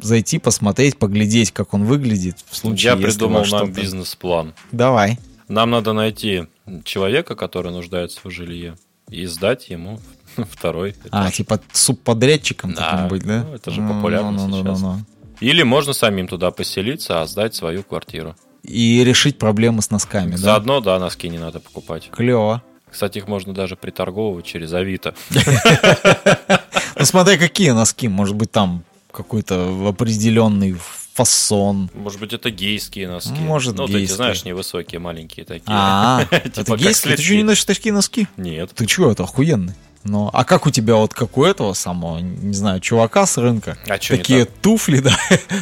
[0.00, 4.54] зайти, посмотреть, поглядеть, как он выглядит в случае, Я придумал нам бизнес-план.
[4.70, 5.18] Давай.
[5.48, 6.46] Нам надо найти
[6.84, 8.76] человека, который нуждается в жилье,
[9.10, 10.00] и сдать ему
[10.36, 11.34] второй А, этаж.
[11.36, 13.44] типа субподрядчиком Да, таким быть, да?
[13.46, 14.80] ну, это же популярно Ну, ну, ну, сейчас.
[14.80, 15.00] ну, ну.
[15.40, 18.36] Или можно самим туда поселиться, а сдать свою квартиру.
[18.62, 20.36] И решить проблемы с носками, да?
[20.36, 22.08] Заодно, да, носки не надо покупать.
[22.12, 22.62] Клево.
[22.92, 25.14] Кстати, их можно даже приторговывать через Авито.
[26.94, 28.06] Ну, смотря какие носки.
[28.06, 30.76] Может быть, там какой-то определенный
[31.14, 31.90] фасон.
[31.94, 33.40] Может быть, это гейские носки.
[33.40, 34.14] Может, ну, гейские.
[34.14, 35.64] знаешь, невысокие, маленькие такие.
[35.68, 37.16] А, Типа это гейские?
[37.16, 38.28] Ты что, не носишь такие носки?
[38.36, 38.70] Нет.
[38.74, 39.72] Ты чё, это охуенный.
[40.04, 43.76] Ну, а как у тебя вот как у этого самого, не знаю, чувака с рынка?
[43.86, 45.16] А Такие туфли, да?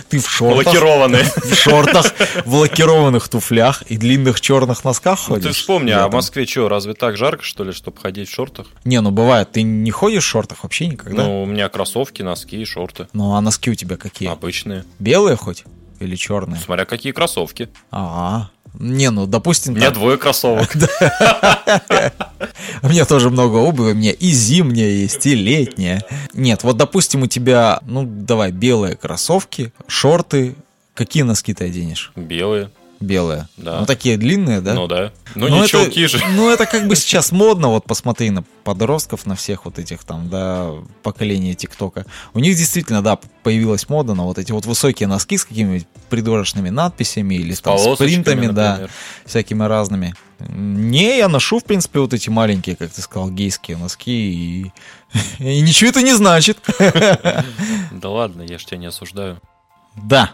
[0.09, 0.67] Ты в шортах.
[0.67, 1.25] Лакированные.
[1.25, 2.07] В шортах,
[2.47, 5.47] в лакированных туфлях и длинных черных носках Ну, ходишь.
[5.49, 6.13] ты вспомни, а в?
[6.13, 8.67] Москве что, разве так жарко, что ли, чтобы ходить в шортах?
[8.85, 11.23] Не, ну бывает, ты не ходишь в шортах вообще никогда?
[11.25, 13.09] Ну, у меня кроссовки, носки и шорты.
[13.13, 14.29] Ну, а носки у тебя какие?
[14.31, 14.85] Обычные.
[14.99, 15.65] Белые хоть?
[15.99, 16.59] Или черные?
[16.61, 17.69] Смотря какие кроссовки.
[17.91, 20.71] А, не, ну, допустим, У меня там- двое кроссовок.
[22.83, 26.03] У меня тоже много обуви, у меня и зимняя есть, и летняя.
[26.33, 30.55] Нет, вот допустим у тебя, ну давай, белые кроссовки, шорты.
[30.95, 32.13] Какие носки ты оденешь?
[32.17, 32.71] Белые.
[33.01, 33.49] Белые.
[33.57, 33.81] Да.
[33.81, 34.75] Ну такие длинные, да?
[34.75, 35.11] Ну да.
[35.35, 36.23] Ну, Ну, не это- чулки же.
[36.37, 40.29] Ну это как бы сейчас модно, вот посмотри на подростков, на всех вот этих там,
[40.29, 40.71] да,
[41.03, 42.05] поколения ТикТока.
[42.35, 46.69] У них действительно, да, появилась мода на вот эти вот высокие носки с какими-нибудь придурочными
[46.69, 48.89] надписями или там с принтами, да,
[49.25, 50.15] всякими разными.
[50.39, 54.73] Не, я ношу, в принципе, вот эти маленькие, как ты сказал, гейские носки, и,
[55.39, 56.59] и ничего это не значит.
[57.93, 59.41] Да ладно, я ж тебя не осуждаю.
[59.97, 60.33] Да,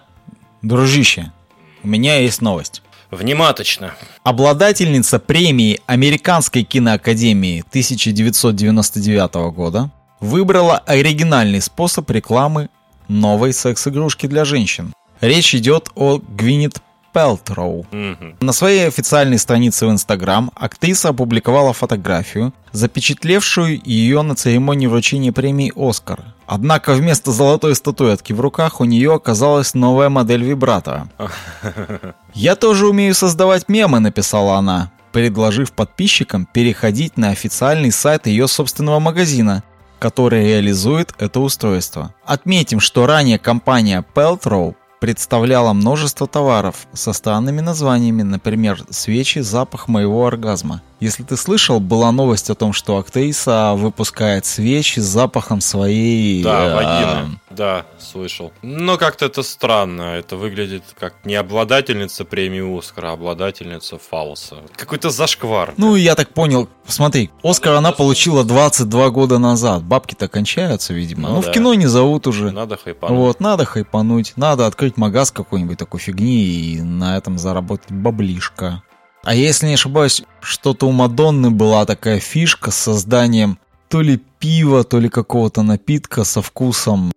[0.63, 1.33] дружище,
[1.83, 2.83] у меня есть новость.
[3.11, 3.95] Внимательно.
[4.25, 12.69] Обладательница премии Американской киноакадемии 1999 года выбрала оригинальный способ рекламы
[13.09, 14.93] новой секс-игрушки для женщин.
[15.21, 16.79] Речь идет о Гвинет
[17.13, 17.87] Пелтроу.
[17.93, 18.37] Мгм.
[18.41, 25.73] На своей официальной странице в Инстаграм актриса опубликовала фотографию, запечатлевшую ее на церемонии вручения премии
[25.75, 26.21] «Оскар».
[26.47, 31.09] Однако вместо золотой статуэтки в руках у нее оказалась новая модель вибратора.
[32.35, 39.01] «Я тоже умею создавать мемы»,— написала она, предложив подписчикам переходить на официальный сайт ее собственного
[39.01, 39.65] магазина,
[39.99, 42.15] который реализует это устройство.
[42.25, 50.27] Отметим, что ранее компания Peltrow представляла множество товаров со странными названиями, например, свечи «Запах моего
[50.27, 50.83] оргазма».
[51.01, 56.43] Если ты слышал, была новость о том, что актриса выпускает свечи с запахом своей...
[56.43, 57.41] Да, э, вагины.
[57.57, 58.53] Да, слышал.
[58.63, 60.03] Но как-то это странно.
[60.17, 64.57] Это выглядит как не обладательница премии Оскара, а обладательница фалоса.
[64.77, 65.73] Какой-то зашквар.
[65.77, 66.69] Ну, я так понял.
[66.87, 69.83] Смотри, Оскар она получила 22 года назад.
[69.85, 71.29] Бабки-то кончаются, видимо.
[71.29, 71.51] Ну Ну, да.
[71.51, 72.51] в кино не зовут уже.
[72.51, 73.17] Надо хайпануть.
[73.19, 78.83] Вот, надо хайпануть, надо открыть магаз какой-нибудь такой фигни и на этом заработать баблишко.
[79.25, 84.85] А если не ошибаюсь, что-то у Мадонны была такая фишка с созданием то ли пива,
[84.85, 87.13] то ли какого-то напитка со вкусом,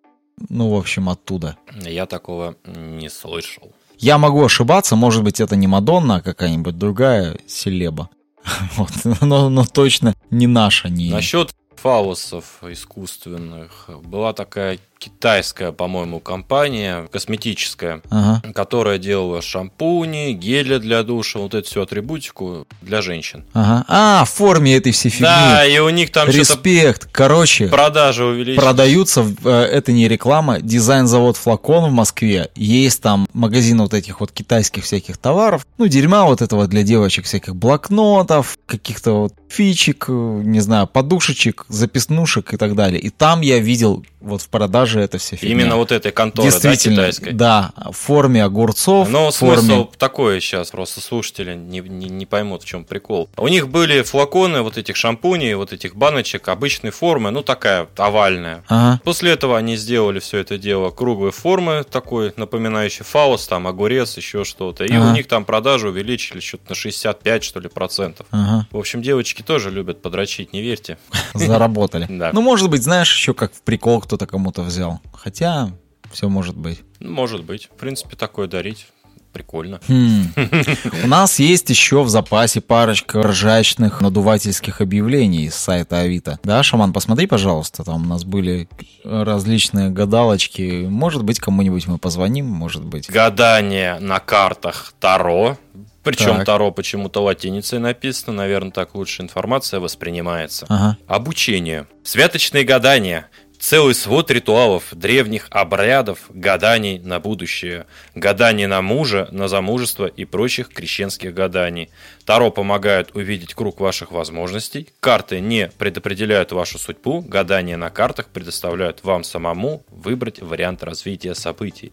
[0.50, 1.58] ну, в общем, оттуда.
[1.82, 3.74] Я такого не слышал.
[3.98, 8.10] Я могу ошибаться, может быть, это не Мадонна, а какая-нибудь другая селеба.
[8.76, 8.92] Вот.
[9.22, 11.12] Но, но точно не наша, не...
[11.12, 13.90] Насчет фалосов искусственных.
[14.04, 18.42] Была такая китайская, по-моему, компания, косметическая, Ага.
[18.54, 23.46] которая делала шампуни, гели для душа, вот эту всю атрибутику для женщин.
[23.54, 23.86] Ага.
[23.88, 25.24] А, в форме этой всей фигни.
[25.26, 27.08] Да, и у них там Респект.
[27.12, 28.60] Короче, продажи увеличились.
[28.62, 32.50] продаются, э, это не реклама, дизайн-завод «Флакон» в Москве.
[32.56, 35.66] Есть там магазин вот этих вот китайских всяких товаров.
[35.78, 41.66] Ну, дерьма вот этого для девочек, всяких блокнотов, каких-то вот фичек, э, не знаю, подушечек,
[41.70, 43.00] записнушек и так далее.
[43.00, 45.52] И там я видел вот в продаже это все фигня.
[45.52, 47.32] Именно вот этой конторы, да, Действительно, китайской.
[47.34, 49.58] да, в форме огурцов, Но форме...
[49.62, 53.30] смысл такой сейчас, просто слушатели не, не, не поймут, в чем прикол.
[53.38, 58.64] У них были флаконы вот этих шампуней, вот этих баночек обычной формы, ну такая овальная.
[58.68, 59.02] Ага.
[59.04, 64.44] После этого они сделали все это дело круглой формы, такой напоминающий фаус, там огурец, еще
[64.46, 64.86] что-то.
[64.86, 65.10] И Ага.
[65.10, 68.26] у них там продажи увеличили что-то на 65, что ли, процентов.
[68.32, 68.68] Ага.
[68.72, 70.98] В общем, девочки тоже любят подрочить, не верьте.
[71.34, 72.08] Заработали.
[72.20, 72.32] Да.
[72.34, 74.79] Ну, может быть, знаешь, еще как в прикол кто-то кому-то взял.
[75.14, 75.72] Хотя,
[76.12, 76.82] все может быть.
[77.00, 77.66] Может быть.
[77.66, 78.88] В принципе, такое дарить
[79.32, 79.80] прикольно.
[79.88, 80.34] Хм.
[81.04, 86.40] У нас есть еще в запасе парочка ржачных надувательских объявлений с сайта Авито.
[86.44, 88.68] Да, Шаман, посмотри, пожалуйста, там у нас были
[89.04, 90.88] различные гадалочки.
[90.90, 93.10] Может быть, кому-нибудь мы позвоним, может быть.
[93.10, 95.58] Гадание на картах Таро.
[96.04, 96.46] Причем Так.
[96.46, 100.66] Таро почему-то латиницей написано, наверное, так лучше информация воспринимается.
[100.70, 100.98] Ага.
[101.08, 101.88] Обучение.
[102.04, 103.28] Святочные гадания.
[103.60, 110.70] Целый свод ритуалов, древних обрядов, гаданий на будущее, гаданий на мужа, на замужество и прочих
[110.70, 111.90] крещенских гаданий.
[112.26, 114.88] Таро помогает увидеть круг ваших возможностей.
[115.02, 117.20] Карты не предопределяют вашу судьбу.
[117.20, 121.92] Гадания на картах предоставляют вам самому выбрать вариант развития событий.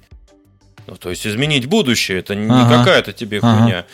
[0.87, 2.79] Ну, то есть изменить будущее, это не Ага.
[2.79, 3.59] какая-то тебе Ага.
[3.59, 3.87] хуйня.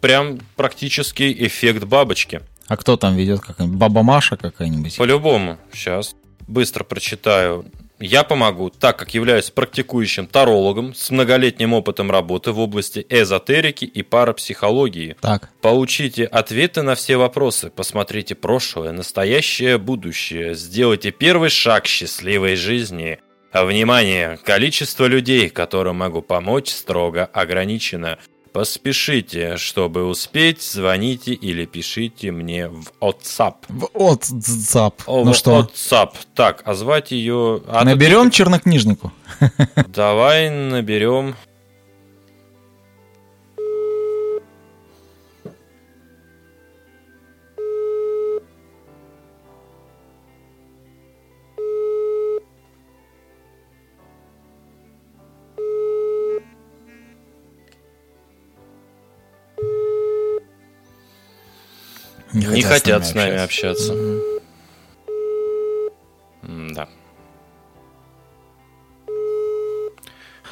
[0.00, 2.40] Прям практически эффект бабочки.
[2.68, 3.40] А кто там ведет?
[3.40, 3.78] Какая-нибудь?
[3.78, 4.96] Баба Маша какая-нибудь?
[4.96, 5.58] По-любому.
[5.74, 6.14] Сейчас
[6.48, 7.64] быстро прочитаю.
[8.00, 14.02] Я помогу, так как являюсь практикующим тарологом с многолетним опытом работы в области эзотерики и
[14.02, 15.16] парапсихологии.
[15.20, 15.50] Так.
[15.60, 23.18] Получите ответы на все вопросы, посмотрите прошлое, настоящее, будущее, сделайте первый шаг счастливой жизни.
[23.52, 24.38] Внимание!
[24.44, 28.18] Количество людей, которым могу помочь, строго ограничено.
[28.52, 33.54] Поспешите, чтобы успеть, звоните или пишите мне в WhatsApp.
[33.68, 35.02] В- зап.
[35.06, 36.10] О, Ну в что, WhatsApp.
[36.34, 37.62] Так, а звать ее...
[37.68, 39.12] а наберем чернокнижнику?
[39.88, 41.34] Давай наберем...
[62.32, 63.94] Не хотят с нами общаться.
[66.42, 66.88] Да.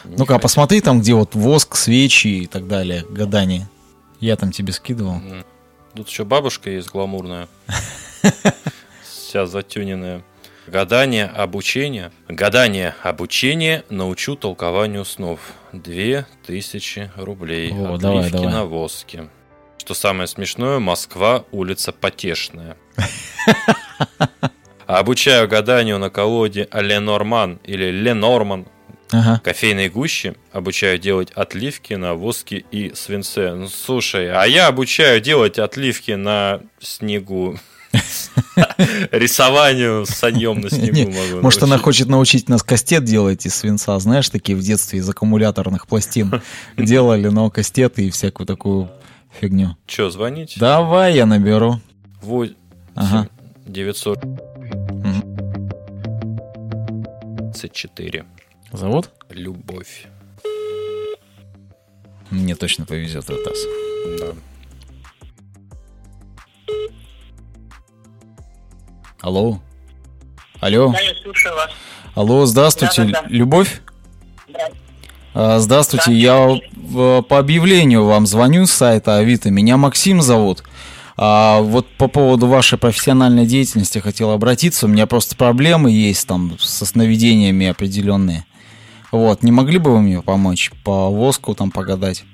[0.04, 3.68] Ну-ка, а посмотри там, где вот воск, свечи и так далее, гадание.
[4.20, 5.20] Я там тебе скидывал.
[5.94, 7.48] Тут еще бабушка есть гламурная.
[9.02, 10.22] Вся затюненная.
[10.66, 12.10] Гадание, обучение.
[12.28, 15.40] Гадание, обучение, научу толкованию снов.
[15.72, 17.72] Две тысячи рублей.
[17.72, 18.52] О, давай, давай.
[18.52, 19.28] на воске.
[19.87, 22.77] Что самое смешное, Москва, улица Потешная.
[24.88, 28.66] Обучаю гаданию на колоде Ленорман или Ленорман
[29.12, 29.40] Ага.
[29.44, 33.55] кофейной гуще, обучаю делать отливки на воске и свинце.
[33.55, 37.57] Ну, слушай, а я обучаю делать отливки на снегу.
[39.12, 43.55] Рисованию с саньем на снегу Не, могу Может, она хочет научить нас кастет делать из
[43.55, 46.42] свинца, знаешь, такие в детстве из аккумуляторных пластин
[46.77, 48.90] делали, но кастеты и всякую такую
[49.40, 49.77] фигню.
[49.87, 50.57] Че, звонить?
[50.59, 51.81] Давай я наберу.
[52.22, 52.46] Во-
[52.94, 53.29] Ага.
[53.66, 55.22] 900 Мгм.
[57.53, 58.25] 24.
[58.72, 59.11] Зовут?
[59.31, 60.07] Любовь.
[62.31, 63.59] Мне точно повезет этот раз.
[64.18, 64.27] Да.
[69.20, 69.61] Алло?
[70.61, 70.92] Алло?
[70.92, 71.70] Да, я слушаю вас.
[72.14, 73.27] Алло, здравствуйте, Да-да-да.
[73.29, 73.81] Любовь?
[74.49, 74.68] Да.
[75.35, 76.12] А, Здравствуйте, Да.
[76.12, 76.61] я
[77.29, 79.51] по объявлению вам звоню с сайта Авито.
[79.51, 80.62] Меня Максим зовут.
[81.18, 84.87] А вот по поводу вашей профессиональной деятельности хотел обратиться.
[84.87, 88.44] У меня просто проблемы есть там со сновидениями определенные.
[89.12, 92.25] Вот, не могли бы вы мне помочь по воску там погадать?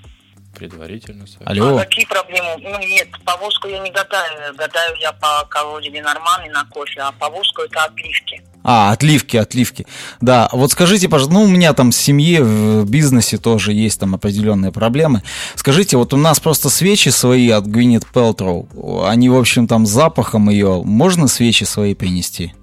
[0.56, 1.26] Предварительно.
[1.26, 1.48] совет.
[1.48, 1.76] Алло?
[1.76, 2.56] А какие проблемы?
[2.58, 4.54] Ну, нет, повозку я не гадаю.
[4.54, 8.42] Гадаю я по колоде Ленорман и на кофе, а повозку это отливки.
[8.64, 9.86] А, отливки, отливки.
[10.20, 14.14] Да, вот скажите, пожалуйста, ну, у меня там в семье, в бизнесе тоже есть там
[14.14, 15.22] определенные проблемы.
[15.56, 18.68] Скажите, вот у нас просто свечи свои от Гвинет Пелтроу,
[19.04, 22.54] они, в общем, там запахом ее, можно свечи свои принести?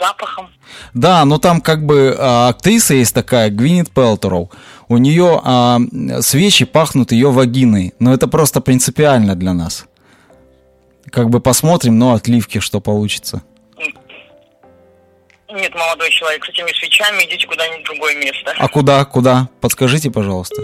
[0.00, 0.48] Запахом.
[0.94, 4.50] Да, но там как бы а, актриса есть такая, Гвинет Пелтероу.
[4.88, 5.78] У нее а,
[6.20, 7.94] свечи пахнут ее вагиной.
[7.98, 9.86] Но это просто принципиально для нас.
[11.10, 13.42] Как бы посмотрим, но отливки, что получится.
[15.50, 18.52] Нет, молодой человек, с этими свечами идите куда-нибудь в другое место.
[18.58, 19.48] А куда, куда?
[19.60, 20.60] Подскажите, пожалуйста.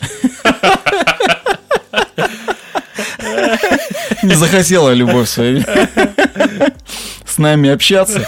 [4.22, 5.64] Не захотела любовь своей
[7.24, 8.26] с нами общаться.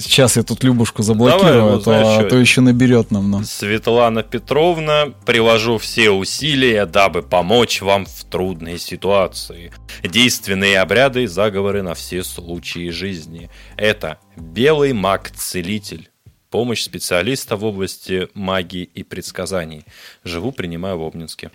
[0.00, 2.28] Сейчас я тут Любушку Давай заблокирую, его, а то, знаешь, а что?
[2.30, 3.30] то еще наберет нам.
[3.30, 3.44] ну.
[3.44, 9.72] Светлана Петровна, приложу все усилия, дабы помочь вам в трудной ситуации.
[10.02, 13.50] Действенные обряды и заговоры на все случаи жизни.
[13.76, 16.09] Это белый маг-целитель.
[16.50, 19.84] Помощь специалиста в области магии и предсказаний.
[20.24, 21.52] Живу, принимаю в Обнинске.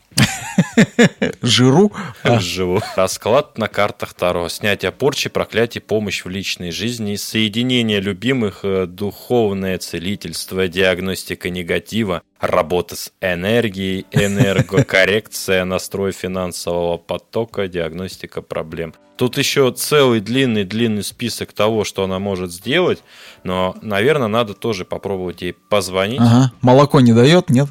[1.41, 1.91] Жиру?
[2.24, 2.82] А, Живу.
[2.96, 4.48] Расклад на картах Таро.
[4.48, 12.96] Снятие порчи, проклятий, помощь в личной жизни, соединение любимых, э, духовное целительство, диагностика негатива, работа
[12.96, 18.94] с энергией, энергокоррекция, настрой финансового потока, диагностика проблем.
[19.18, 23.02] Тут еще целый длинный-длинный список того, что она может сделать,
[23.44, 26.20] но, наверное, надо тоже попробовать ей позвонить.
[26.20, 26.52] Ага.
[26.62, 27.70] Молоко не дает, нет?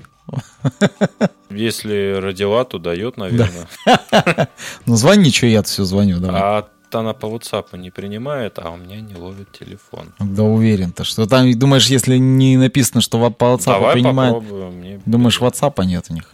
[1.50, 3.68] Если родила, то дает, наверное.
[4.86, 6.64] Ну звони, что я все звоню, давай.
[6.94, 10.14] Она по WhatsApp не принимает, а у меня не ловит телефон.
[10.18, 14.72] Да уверен-то, что там, думаешь, если не написано, что по WhatsApp Давай принимает, попробуем.
[14.74, 15.00] Мне...
[15.06, 16.30] думаешь, WhatsApp нет у них?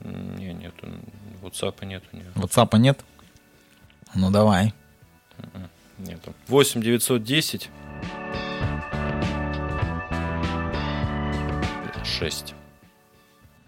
[0.00, 0.74] Не, нет,
[1.42, 2.26] WhatsApp нет у нее.
[2.34, 3.00] WhatsApp нет?
[4.14, 4.72] Ну давай.
[5.98, 6.34] Нету.
[6.48, 7.70] 8 910
[12.18, 12.54] 6.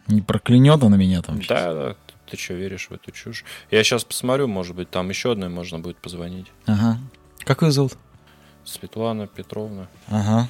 [0.09, 1.40] Не проклянет она меня там?
[1.48, 1.96] Да, да.
[2.31, 3.45] Ты что, веришь в эту чушь?
[3.70, 6.47] Я сейчас посмотрю, может быть, там еще одной можно будет позвонить.
[6.66, 6.99] Ага.
[7.45, 7.95] Как ее зовут?
[8.64, 9.89] Светлана Петровна.
[10.09, 10.49] Ага.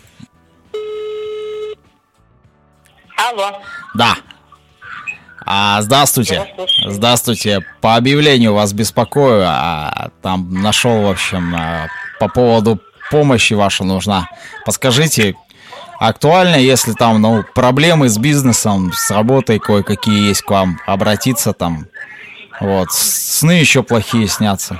[3.16, 3.62] Алло.
[3.95, 4.16] Да.
[5.47, 6.53] А, здравствуйте.
[6.85, 7.61] Здравствуйте.
[7.81, 9.45] По объявлению вас беспокою.
[9.47, 14.29] А, там нашел, в общем, а, по поводу помощи ваша нужна.
[14.64, 15.37] Подскажите,
[15.99, 21.86] актуально, если там, ну, проблемы с бизнесом, с работой кое-какие есть к вам, обратиться там.
[22.61, 22.90] Вот.
[22.90, 24.78] Сны еще плохие снятся.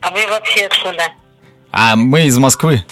[0.00, 1.08] А вы вообще откуда?
[1.72, 2.84] А мы из Москвы.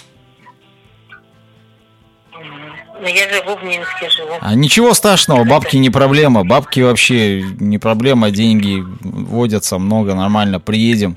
[3.01, 4.33] Ну, я живу в Минске, живу.
[4.41, 6.45] А ничего страшного, бабки не проблема.
[6.45, 11.17] Бабки вообще не проблема, деньги водятся много, нормально, приедем.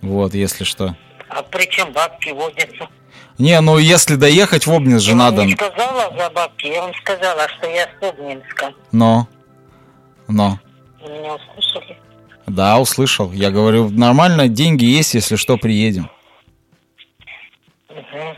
[0.00, 0.96] Вот, если что.
[1.30, 2.88] А при чем бабки водятся?
[3.38, 5.38] Не, ну если доехать в Обнинск же я надо.
[5.38, 8.74] вам не сказала за бабки, я вам сказала, что я с Обнинска.
[8.92, 9.28] Но.
[10.28, 10.58] Но.
[11.00, 11.98] Меня услышали?
[12.46, 13.32] Да, услышал.
[13.32, 16.10] Я говорю, нормально, деньги есть, если что, приедем.
[17.88, 18.36] Мгм.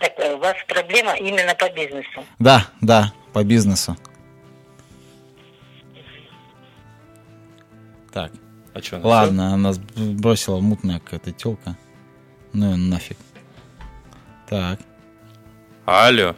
[0.00, 2.24] Так э, у вас проблема именно по бизнесу.
[2.38, 3.96] Да, да, по бизнесу.
[8.12, 8.32] Так,
[8.74, 11.76] А что, ладно, она бросила мутная какая-то телка.
[12.52, 13.16] Ну и нафиг.
[14.48, 14.80] Так.
[15.84, 16.34] Алло.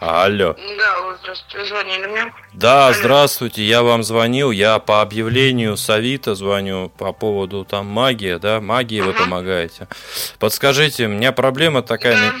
[0.00, 0.54] Алло.
[0.78, 2.32] Да, вот, здравствуйте, вы звонили мне.
[2.54, 8.60] Да, здравствуйте, я вам звонил, я по объявлению Савита звоню по поводу там магии, да,
[8.60, 9.88] магии вы помогаете.
[10.38, 12.32] Подскажите, у меня проблема такая,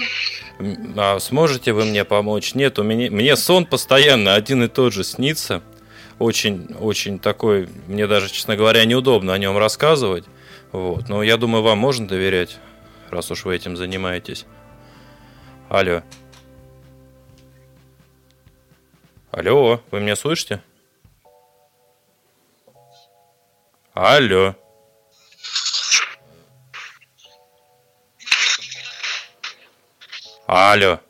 [0.60, 2.54] м, а сможете вы мне помочь?
[2.54, 5.62] Нет, у меня, мне сон постоянно один и тот же снится,
[6.18, 10.24] очень, очень такой, мне даже, честно говоря, неудобно о нем рассказывать,
[10.72, 12.58] вот, но я думаю, вам можно доверять,
[13.10, 14.46] раз уж вы этим занимаетесь.
[15.68, 16.02] Алло.
[19.30, 20.62] Алло, вы меня слышите?
[23.92, 24.54] Алло.
[30.46, 31.00] Алло.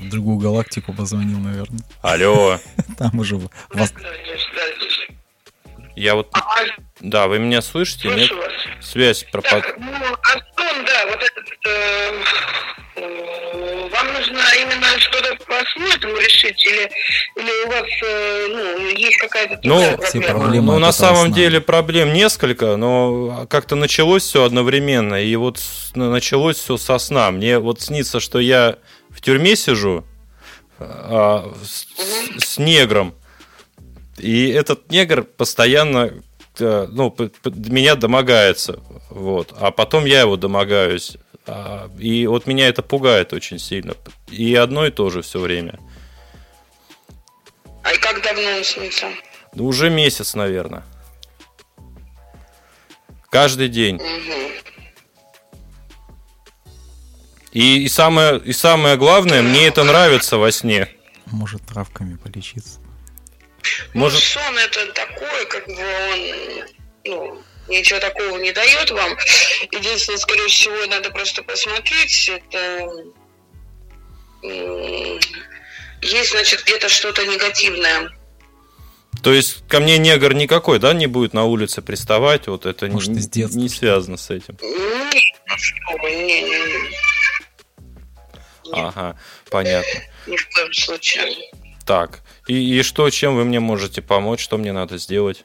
[0.00, 1.80] В другую галактику позвонил, наверное.
[2.02, 2.58] Алло.
[2.98, 3.92] Там уже вас...
[5.96, 6.28] Я вот...
[6.32, 6.40] А,
[7.00, 8.08] Да, вы меня слышите?
[8.08, 8.28] Нет?
[8.28, 8.52] слышу вас.
[8.80, 9.62] Связь пропад...
[9.62, 11.48] Так, ну, Антон, да, вот этот...
[11.66, 12.12] э,
[12.96, 16.90] э, вам нужно именно что-то по этому решить, или,
[17.36, 20.26] или у вас, э, ну, есть какая-то Ну, проблема?
[20.40, 25.22] проблемы Ну, на самом деле проблем несколько, но как-то началось все одновременно.
[25.22, 25.60] И вот
[25.94, 27.30] началось все со сна.
[27.30, 28.76] Мне вот снится, что я
[29.10, 30.04] в тюрьме сижу
[30.78, 31.86] а, с,
[32.42, 33.14] с негром.
[34.18, 36.12] И этот негр постоянно
[36.58, 38.80] э, ну, меня домогается.
[39.10, 39.54] Вот.
[39.58, 41.16] А потом я его домогаюсь.
[41.46, 43.94] А, И вот меня это пугает очень сильно.
[44.30, 45.78] И одно и то же все время.
[47.82, 49.06] А и как давно он снится?
[49.54, 50.84] Ну, уже месяц, наверное.
[53.30, 53.96] Каждый день.
[53.96, 54.50] Мгм.
[57.52, 60.88] И, и, самое, и самое главное, мне это нравится во сне.
[61.26, 62.78] Может, травками полечиться.
[63.92, 65.74] Может, Ну, сон это такое, как бы
[66.12, 66.18] он,
[67.04, 69.16] ну, ничего такого не дает вам.
[69.72, 72.88] Единственное, скорее всего, надо просто посмотреть, это
[76.02, 78.10] есть, значит, где-то что-то негативное.
[79.22, 82.94] то есть ко мне негр никакой, да, не будет на улице приставать, вот это не,
[82.94, 84.56] Может, детства не связано с этим.
[84.62, 86.89] Нет, ну что вы, не, не, не,
[88.88, 89.18] Ага,
[89.50, 90.00] понятно.
[90.26, 91.50] ни в коем случае.
[91.86, 95.44] Так, и, и что, чем вы мне можете помочь, что мне надо сделать?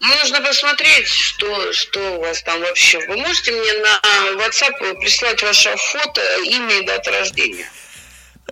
[0.00, 2.98] Ну, нужно посмотреть, что, что у вас там вообще.
[3.06, 4.00] Вы можете мне на
[4.42, 7.66] WhatsApp прислать ваше фото, имя и дата рождения?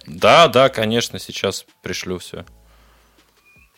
[0.05, 2.45] Да, да, конечно, сейчас пришлю все.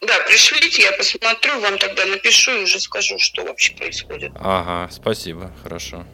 [0.01, 4.33] Да, пришлите, я посмотрю, вам тогда напишу и уже скажу, что вообще происходит.
[4.35, 6.05] Ага, спасибо, хорошо.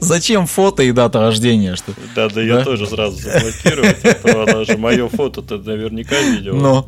[0.00, 1.76] Зачем фото и дата рождения?
[1.76, 1.92] Что?
[2.14, 6.56] Да, да, я тоже сразу заблокировать, она же мое фото-то наверняка видела.
[6.56, 6.86] Ну.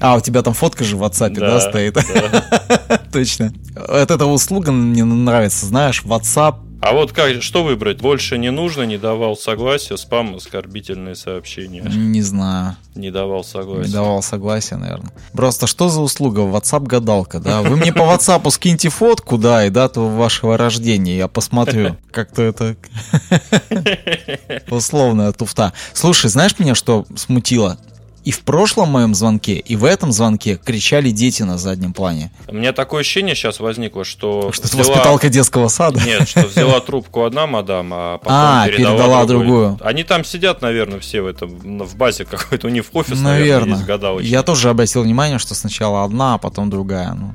[0.00, 1.96] А, у тебя там фотка же в WhatsApp, да, стоит?
[3.12, 3.52] Точно.
[3.76, 6.56] Вот эта услуга мне нравится, знаешь, WhatsApp.
[6.82, 8.00] А вот как, что выбрать?
[8.00, 11.80] Больше не нужно, не давал согласия, спам, оскорбительные сообщения.
[11.82, 12.74] Не знаю.
[12.96, 13.86] Не давал согласия.
[13.86, 15.12] Не давал согласия, наверное.
[15.32, 16.40] Просто что за услуга?
[16.40, 17.62] WhatsApp гадалка, да?
[17.62, 21.16] Вы мне по WhatsApp скиньте фотку, да, и дату вашего рождения.
[21.16, 21.96] Я посмотрю.
[22.10, 22.74] Как-то это
[24.68, 25.72] условная туфта.
[25.92, 27.78] Слушай, знаешь меня что смутило?
[28.24, 32.30] И в прошлом моем звонке, и в этом звонке кричали дети на заднем плане.
[32.46, 34.52] У меня такое ощущение сейчас возникло, что...
[34.52, 36.00] Что это взяла- воспиталка детского сада.
[36.04, 39.78] Нет, что взяла трубку одна мадам, а потом А, передала, передала другую.
[39.82, 41.48] Они там сидят, наверное, все в этом,
[41.84, 43.74] в базе какой-то, у них офис, наверное, Наверное.
[43.74, 44.28] есть гадалочки.
[44.28, 47.14] Я тоже обратил внимание, что сначала одна, а потом другая.
[47.14, 47.34] Ну.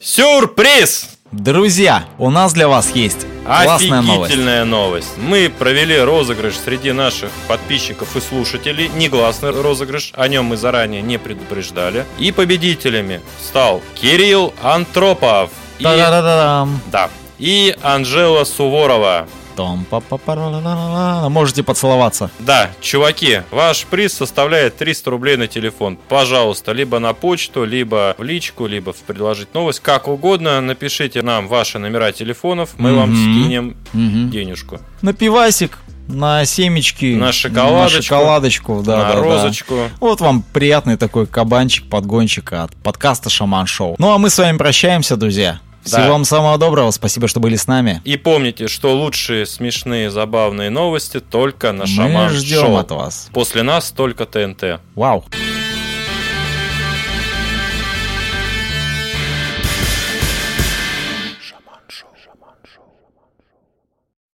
[0.00, 1.15] Сюрприз!
[1.32, 4.32] Друзья, у нас для вас есть классная новость.
[4.32, 5.18] Офигительная новость.
[5.18, 8.88] Мы провели розыгрыш среди наших подписчиков и слушателей.
[8.94, 10.12] Негласный розыгрыш.
[10.14, 12.04] О нем мы заранее не предупреждали.
[12.18, 15.50] И победителями стал Кирилл Антропов.
[15.80, 19.26] И, да, и Анжела Суворова.
[19.56, 22.30] Том па па па Можете поцеловаться.
[22.38, 25.98] Да, чуваки, ваш приз составляет 300 рублей на телефон.
[26.08, 29.80] Пожалуйста, либо на почту, либо в личку, либо в предложить новость.
[29.80, 34.78] Как угодно, напишите нам ваши номера телефонов, мы вам скинем денежку.
[35.00, 35.78] На пивасик,
[36.08, 39.20] на семечки, На шоколадочку, на шоколадочку, да, на да, да.
[39.22, 39.74] розочку.
[40.00, 43.96] Вот вам приятный такой кабанчик, подгончик от подкаста Шаман Шоу.
[43.98, 45.60] Ну а мы с вами прощаемся, друзья.
[45.86, 46.10] Всего Да.
[46.10, 48.02] вам самого доброго, спасибо, что были с нами.
[48.04, 52.76] И помните, что лучшие, смешные, забавные новости только на Мы Шаман ждем Шоу.
[52.76, 53.28] от вас.
[53.32, 54.80] После нас только ТНТ.
[54.94, 55.24] Вау.